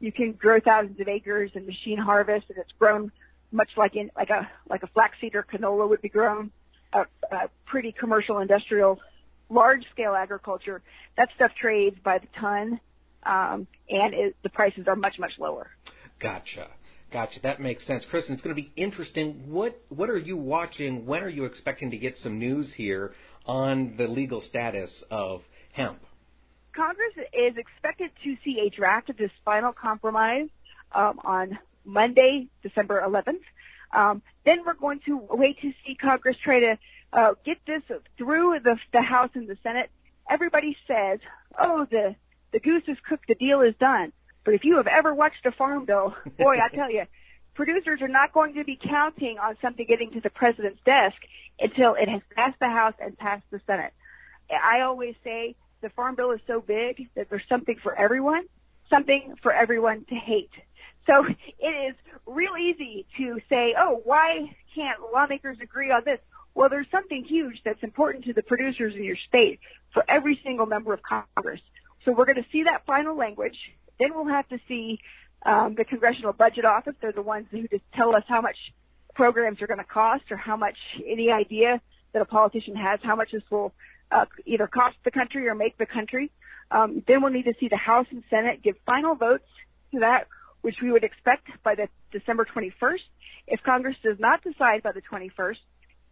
You 0.00 0.10
can 0.10 0.32
grow 0.32 0.58
thousands 0.58 0.98
of 1.00 1.06
acres 1.06 1.52
and 1.54 1.64
machine 1.64 1.98
harvest, 1.98 2.46
and 2.48 2.58
it's 2.58 2.72
grown 2.78 3.12
much 3.52 3.70
like 3.76 3.94
in 3.94 4.10
like 4.16 4.30
a 4.30 4.50
like 4.68 4.82
a 4.82 4.88
flaxseed 4.88 5.34
or 5.34 5.44
canola 5.44 5.88
would 5.88 6.02
be 6.02 6.08
grown. 6.08 6.50
A, 6.92 7.00
a 7.34 7.48
pretty 7.66 7.94
commercial, 7.98 8.38
industrial, 8.38 8.98
large 9.48 9.84
scale 9.92 10.14
agriculture. 10.14 10.82
That 11.16 11.28
stuff 11.36 11.52
trades 11.60 11.96
by 12.04 12.18
the 12.18 12.26
ton, 12.38 12.80
um, 13.24 13.66
and 13.88 14.14
it, 14.14 14.36
the 14.42 14.50
prices 14.50 14.84
are 14.86 14.96
much 14.96 15.14
much 15.18 15.32
lower. 15.38 15.70
Gotcha. 16.20 16.68
Gotcha. 17.12 17.40
That 17.42 17.60
makes 17.60 17.86
sense. 17.86 18.04
Kristen, 18.10 18.34
it's 18.34 18.42
going 18.42 18.56
to 18.56 18.62
be 18.62 18.72
interesting. 18.76 19.44
What 19.50 19.78
what 19.88 20.08
are 20.08 20.18
you 20.18 20.36
watching? 20.36 21.06
When 21.06 21.22
are 21.22 21.28
you 21.28 21.44
expecting 21.44 21.90
to 21.90 21.98
get 21.98 22.16
some 22.18 22.38
news 22.38 22.72
here 22.76 23.12
on 23.44 23.94
the 23.96 24.06
legal 24.06 24.40
status 24.40 25.04
of 25.10 25.42
hemp? 25.72 26.00
Congress 26.74 27.12
is 27.34 27.56
expected 27.58 28.10
to 28.24 28.36
see 28.44 28.60
a 28.66 28.70
draft 28.74 29.10
of 29.10 29.16
this 29.18 29.30
final 29.44 29.72
compromise 29.72 30.48
um, 30.94 31.20
on 31.22 31.58
Monday, 31.84 32.48
December 32.62 33.02
11th. 33.06 33.42
Um, 33.92 34.22
then 34.44 34.58
we're 34.64 34.74
going 34.74 35.00
to 35.06 35.20
wait 35.30 35.60
to 35.60 35.72
see 35.84 35.94
Congress 35.94 36.36
try 36.42 36.60
to 36.60 36.78
uh, 37.12 37.34
get 37.44 37.58
this 37.66 37.82
through 38.16 38.58
the, 38.64 38.76
the 38.92 39.02
House 39.02 39.30
and 39.34 39.48
the 39.48 39.56
Senate. 39.62 39.90
Everybody 40.30 40.76
says, 40.86 41.20
"Oh, 41.60 41.86
the 41.90 42.14
the 42.52 42.60
goose 42.60 42.84
is 42.88 42.96
cooked, 43.08 43.26
the 43.28 43.34
deal 43.34 43.60
is 43.60 43.74
done." 43.78 44.12
But 44.44 44.54
if 44.54 44.64
you 44.64 44.76
have 44.76 44.86
ever 44.86 45.14
watched 45.14 45.44
a 45.44 45.52
farm 45.52 45.84
bill, 45.84 46.14
boy, 46.38 46.56
I 46.56 46.74
tell 46.74 46.90
you, 46.90 47.04
producers 47.54 48.00
are 48.00 48.08
not 48.08 48.32
going 48.32 48.54
to 48.54 48.64
be 48.64 48.78
counting 48.82 49.38
on 49.38 49.56
something 49.60 49.86
getting 49.86 50.12
to 50.12 50.20
the 50.20 50.30
president's 50.30 50.80
desk 50.84 51.16
until 51.60 51.94
it 51.94 52.08
has 52.08 52.22
passed 52.34 52.58
the 52.60 52.68
House 52.68 52.94
and 53.00 53.16
passed 53.16 53.44
the 53.50 53.60
Senate. 53.66 53.92
I 54.50 54.82
always 54.82 55.14
say 55.24 55.54
the 55.82 55.90
farm 55.90 56.14
bill 56.16 56.32
is 56.32 56.40
so 56.46 56.60
big 56.60 57.08
that 57.14 57.28
there's 57.30 57.42
something 57.48 57.76
for 57.82 57.94
everyone, 57.94 58.44
something 58.90 59.34
for 59.42 59.52
everyone 59.52 60.04
to 60.08 60.14
hate. 60.14 60.50
So 61.06 61.24
it 61.58 61.90
is 61.90 61.94
real 62.26 62.56
easy 62.56 63.06
to 63.18 63.38
say, 63.48 63.74
oh, 63.78 64.00
why 64.04 64.54
can't 64.74 64.98
lawmakers 65.12 65.58
agree 65.62 65.90
on 65.90 66.02
this? 66.04 66.18
Well, 66.54 66.68
there's 66.68 66.86
something 66.90 67.24
huge 67.24 67.60
that's 67.64 67.82
important 67.82 68.24
to 68.26 68.34
the 68.34 68.42
producers 68.42 68.94
in 68.94 69.04
your 69.04 69.16
state 69.28 69.60
for 69.94 70.04
every 70.08 70.38
single 70.44 70.66
member 70.66 70.92
of 70.92 71.00
Congress. 71.02 71.60
So 72.04 72.12
we're 72.12 72.26
going 72.26 72.36
to 72.36 72.46
see 72.52 72.64
that 72.64 72.84
final 72.86 73.16
language 73.16 73.56
then 74.02 74.10
we'll 74.14 74.32
have 74.34 74.48
to 74.48 74.58
see 74.68 74.98
um, 75.44 75.74
the 75.76 75.84
Congressional 75.84 76.32
Budget 76.32 76.64
Office. 76.64 76.94
They're 77.00 77.12
the 77.12 77.22
ones 77.22 77.46
who 77.50 77.68
just 77.68 77.84
tell 77.94 78.14
us 78.14 78.24
how 78.28 78.40
much 78.40 78.56
programs 79.14 79.62
are 79.62 79.66
going 79.66 79.78
to 79.78 79.84
cost 79.84 80.24
or 80.30 80.36
how 80.36 80.56
much 80.56 80.76
any 81.06 81.30
idea 81.30 81.80
that 82.12 82.22
a 82.22 82.24
politician 82.24 82.76
has 82.76 83.00
how 83.02 83.16
much 83.16 83.30
this 83.32 83.42
will 83.50 83.72
uh, 84.10 84.26
either 84.44 84.66
cost 84.66 84.96
the 85.04 85.10
country 85.10 85.48
or 85.48 85.54
make 85.54 85.78
the 85.78 85.86
country. 85.86 86.30
Um, 86.70 87.02
then 87.06 87.22
we'll 87.22 87.32
need 87.32 87.44
to 87.44 87.54
see 87.60 87.68
the 87.68 87.76
House 87.76 88.06
and 88.10 88.22
Senate 88.30 88.62
give 88.62 88.76
final 88.86 89.14
votes 89.14 89.44
to 89.92 90.00
that, 90.00 90.26
which 90.62 90.76
we 90.82 90.90
would 90.90 91.04
expect 91.04 91.48
by 91.62 91.74
the 91.74 91.88
December 92.10 92.46
21st. 92.46 93.00
If 93.46 93.62
Congress 93.62 93.96
does 94.02 94.16
not 94.18 94.42
decide 94.42 94.82
by 94.82 94.92
the 94.92 95.02
21st, 95.02 95.58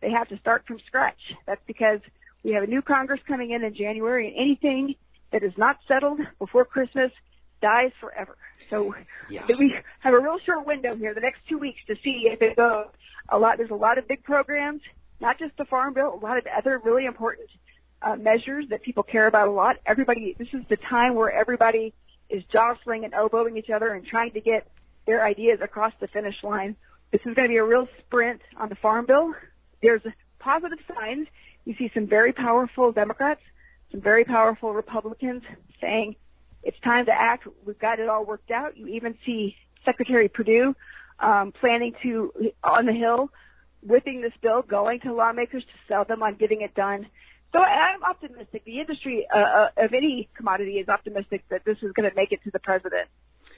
they 0.02 0.10
have 0.10 0.28
to 0.28 0.38
start 0.38 0.64
from 0.66 0.78
scratch. 0.86 1.18
That's 1.46 1.60
because 1.66 2.00
we 2.42 2.52
have 2.52 2.62
a 2.62 2.66
new 2.66 2.82
Congress 2.82 3.20
coming 3.26 3.50
in 3.50 3.62
in 3.64 3.74
January, 3.74 4.28
and 4.28 4.36
anything 4.36 4.94
that 5.32 5.42
is 5.42 5.52
not 5.56 5.76
settled 5.86 6.20
before 6.38 6.64
Christmas 6.64 7.12
dies 7.62 7.92
forever. 8.00 8.36
So 8.70 8.94
Yeah. 9.28 9.46
we 9.58 9.74
have 10.00 10.14
a 10.14 10.18
real 10.18 10.38
short 10.38 10.66
window 10.66 10.96
here, 10.96 11.14
the 11.14 11.20
next 11.20 11.46
two 11.48 11.58
weeks, 11.58 11.78
to 11.86 11.94
see 12.02 12.28
if 12.32 12.42
it 12.42 12.56
goes. 12.56 12.86
A 13.28 13.38
lot. 13.38 13.58
There's 13.58 13.70
a 13.70 13.74
lot 13.74 13.98
of 13.98 14.08
big 14.08 14.24
programs, 14.24 14.82
not 15.20 15.38
just 15.38 15.56
the 15.56 15.64
Farm 15.66 15.94
Bill, 15.94 16.14
a 16.14 16.16
lot 16.24 16.38
of 16.38 16.46
other 16.46 16.78
really 16.78 17.04
important 17.04 17.48
uh, 18.02 18.16
measures 18.16 18.64
that 18.70 18.82
people 18.82 19.02
care 19.02 19.26
about 19.26 19.46
a 19.46 19.52
lot. 19.52 19.76
Everybody. 19.86 20.34
This 20.38 20.48
is 20.52 20.62
the 20.68 20.76
time 20.76 21.14
where 21.14 21.30
everybody 21.30 21.92
is 22.30 22.42
jostling 22.52 23.04
and 23.04 23.14
elbowing 23.14 23.56
each 23.56 23.70
other 23.74 23.92
and 23.92 24.06
trying 24.06 24.32
to 24.32 24.40
get 24.40 24.66
their 25.06 25.24
ideas 25.24 25.58
across 25.62 25.92
the 26.00 26.06
finish 26.08 26.36
line. 26.42 26.76
This 27.12 27.20
is 27.26 27.34
going 27.34 27.48
to 27.48 27.52
be 27.52 27.56
a 27.56 27.64
real 27.64 27.88
sprint 28.06 28.40
on 28.56 28.68
the 28.68 28.76
Farm 28.76 29.06
Bill. 29.06 29.34
There's 29.82 30.02
positive 30.38 30.78
signs. 30.94 31.26
You 31.64 31.74
see 31.78 31.90
some 31.92 32.06
very 32.06 32.32
powerful 32.32 32.92
Democrats, 32.92 33.40
some 33.90 34.00
very 34.00 34.24
powerful 34.24 34.72
Republicans 34.72 35.42
saying 35.80 36.16
it's 36.62 36.78
time 36.84 37.06
to 37.06 37.12
act. 37.12 37.46
We've 37.66 37.78
got 37.78 37.98
it 37.98 38.08
all 38.08 38.24
worked 38.24 38.50
out. 38.50 38.76
You 38.76 38.86
even 38.88 39.16
see 39.26 39.56
Secretary 39.84 40.28
Perdue 40.28 40.74
um, 41.18 41.52
planning 41.60 41.92
to, 42.02 42.32
on 42.62 42.86
the 42.86 42.92
Hill, 42.92 43.30
whipping 43.82 44.20
this 44.20 44.32
bill, 44.42 44.62
going 44.62 45.00
to 45.00 45.12
lawmakers 45.12 45.62
to 45.62 45.92
sell 45.92 46.04
them 46.04 46.22
on 46.22 46.36
getting 46.36 46.60
it 46.60 46.74
done. 46.74 47.06
So 47.52 47.58
I'm 47.58 48.04
optimistic. 48.04 48.64
The 48.64 48.78
industry 48.78 49.26
uh, 49.34 49.38
uh, 49.38 49.84
of 49.84 49.92
any 49.92 50.28
commodity 50.36 50.74
is 50.74 50.88
optimistic 50.88 51.42
that 51.50 51.64
this 51.64 51.76
is 51.82 51.92
going 51.92 52.08
to 52.08 52.14
make 52.14 52.30
it 52.32 52.40
to 52.44 52.50
the 52.52 52.60
president 52.60 53.08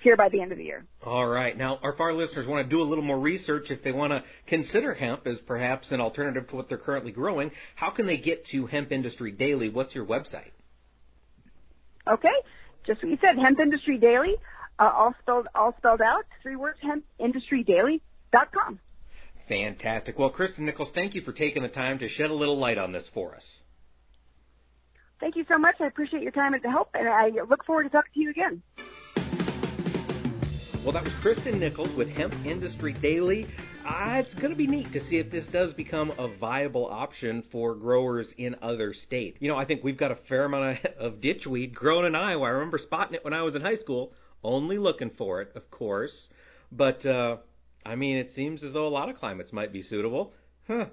here 0.02 0.16
by 0.16 0.28
the 0.30 0.40
end 0.40 0.50
of 0.50 0.58
the 0.58 0.64
year. 0.64 0.84
All 1.04 1.26
right. 1.26 1.56
Now, 1.56 1.78
if 1.82 2.00
our 2.00 2.14
listeners 2.14 2.46
want 2.46 2.68
to 2.68 2.70
do 2.74 2.80
a 2.80 2.84
little 2.84 3.04
more 3.04 3.20
research 3.20 3.66
if 3.70 3.82
they 3.84 3.92
want 3.92 4.12
to 4.12 4.22
consider 4.46 4.94
hemp 4.94 5.26
as 5.26 5.38
perhaps 5.46 5.92
an 5.92 6.00
alternative 6.00 6.48
to 6.48 6.56
what 6.56 6.68
they're 6.68 6.78
currently 6.78 7.12
growing. 7.12 7.50
How 7.76 7.90
can 7.90 8.06
they 8.06 8.16
get 8.16 8.46
to 8.46 8.66
Hemp 8.66 8.92
Industry 8.92 9.30
Daily? 9.30 9.68
What's 9.68 9.94
your 9.94 10.06
website? 10.06 10.52
Okay, 12.10 12.28
just 12.86 13.02
what 13.02 13.10
you 13.10 13.18
said, 13.20 13.40
Hemp 13.40 13.60
Industry 13.60 13.98
Daily, 13.98 14.34
uh, 14.80 14.90
all 14.92 15.14
spelled 15.22 15.46
all 15.54 15.74
spelled 15.78 16.00
out, 16.00 16.24
three 16.42 16.56
words, 16.56 16.78
hempindustrydaily.com. 17.20 18.80
Fantastic. 19.48 20.18
Well, 20.18 20.30
Kristen 20.30 20.64
Nichols, 20.64 20.90
thank 20.94 21.14
you 21.14 21.20
for 21.20 21.32
taking 21.32 21.62
the 21.62 21.68
time 21.68 21.98
to 21.98 22.08
shed 22.08 22.30
a 22.30 22.34
little 22.34 22.58
light 22.58 22.78
on 22.78 22.90
this 22.90 23.08
for 23.14 23.36
us. 23.36 23.44
Thank 25.22 25.36
you 25.36 25.44
so 25.46 25.56
much. 25.56 25.76
I 25.78 25.86
appreciate 25.86 26.24
your 26.24 26.32
time 26.32 26.52
and 26.52 26.60
the 26.64 26.68
help, 26.68 26.88
and 26.94 27.08
I 27.08 27.28
look 27.48 27.64
forward 27.64 27.84
to 27.84 27.90
talking 27.90 28.10
to 28.14 28.20
you 28.20 28.30
again. 28.30 28.60
Well, 30.82 30.92
that 30.94 31.04
was 31.04 31.12
Kristen 31.22 31.60
Nichols 31.60 31.96
with 31.96 32.08
Hemp 32.08 32.34
Industry 32.44 32.92
Daily. 33.00 33.46
Uh, 33.86 34.20
it's 34.20 34.34
going 34.34 34.50
to 34.50 34.56
be 34.56 34.66
neat 34.66 34.92
to 34.92 35.04
see 35.04 35.18
if 35.18 35.30
this 35.30 35.46
does 35.52 35.74
become 35.74 36.10
a 36.18 36.26
viable 36.38 36.86
option 36.86 37.44
for 37.52 37.76
growers 37.76 38.34
in 38.36 38.56
other 38.62 38.92
states. 38.92 39.36
You 39.38 39.46
know, 39.46 39.56
I 39.56 39.64
think 39.64 39.84
we've 39.84 39.96
got 39.96 40.10
a 40.10 40.16
fair 40.28 40.46
amount 40.46 40.84
of, 40.98 41.12
ditchweed 41.20 41.72
growing 41.72 42.06
in 42.06 42.16
Iowa. 42.16 42.46
I 42.46 42.48
remember 42.48 42.78
spotting 42.78 43.14
it 43.14 43.24
when 43.24 43.32
I 43.32 43.42
was 43.42 43.54
in 43.54 43.62
high 43.62 43.76
school, 43.76 44.14
only 44.42 44.76
looking 44.76 45.12
for 45.16 45.40
it, 45.40 45.52
of 45.54 45.70
course. 45.70 46.30
But, 46.72 47.06
uh, 47.06 47.36
I 47.86 47.94
mean, 47.94 48.16
it 48.16 48.32
seems 48.34 48.64
as 48.64 48.72
though 48.72 48.88
a 48.88 48.90
lot 48.90 49.08
of 49.08 49.14
climates 49.14 49.52
might 49.52 49.72
be 49.72 49.82
suitable. 49.82 50.32
Huh. 50.66 50.86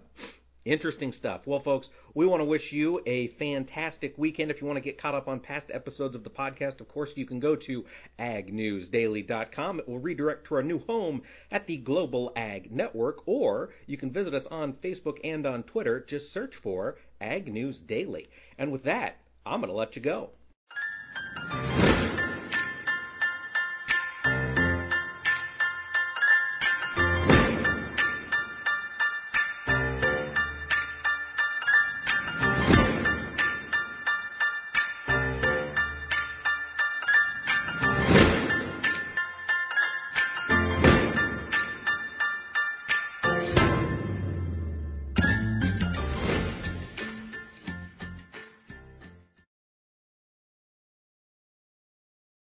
Interesting 0.65 1.13
stuff. 1.13 1.41
Well, 1.45 1.61
folks, 1.61 1.89
we 2.13 2.25
want 2.25 2.41
to 2.41 2.45
wish 2.45 2.73
you 2.73 3.01
a 3.05 3.27
fantastic 3.39 4.17
weekend. 4.17 4.51
If 4.51 4.59
you 4.59 4.67
want 4.67 4.75
to 4.75 4.81
get 4.83 5.01
caught 5.01 5.15
up 5.15 5.29
on 5.29 5.39
past 5.39 5.67
episodes 5.73 6.15
of 6.15 6.25
the 6.25 6.29
podcast, 6.29 6.81
of 6.81 6.89
course, 6.89 7.11
you 7.15 7.25
can 7.25 7.39
go 7.39 7.55
to 7.55 7.85
agnewsdaily.com. 8.19 9.79
It 9.79 9.87
will 9.87 9.99
redirect 9.99 10.47
to 10.47 10.55
our 10.55 10.63
new 10.63 10.79
home 10.79 11.21
at 11.49 11.65
the 11.65 11.77
Global 11.77 12.33
Ag 12.35 12.71
Network, 12.73 13.25
or 13.25 13.69
you 13.87 13.97
can 13.97 14.11
visit 14.11 14.33
us 14.33 14.47
on 14.51 14.73
Facebook 14.73 15.19
and 15.23 15.45
on 15.45 15.63
Twitter. 15.63 16.05
Just 16.05 16.33
search 16.33 16.55
for 16.61 16.97
Ag 17.21 17.51
News 17.51 17.79
Daily. 17.79 18.29
And 18.57 18.71
with 18.71 18.83
that, 18.83 19.17
I'm 19.45 19.61
going 19.61 19.71
to 19.71 19.77
let 19.77 19.95
you 19.95 20.01
go. 20.01 20.31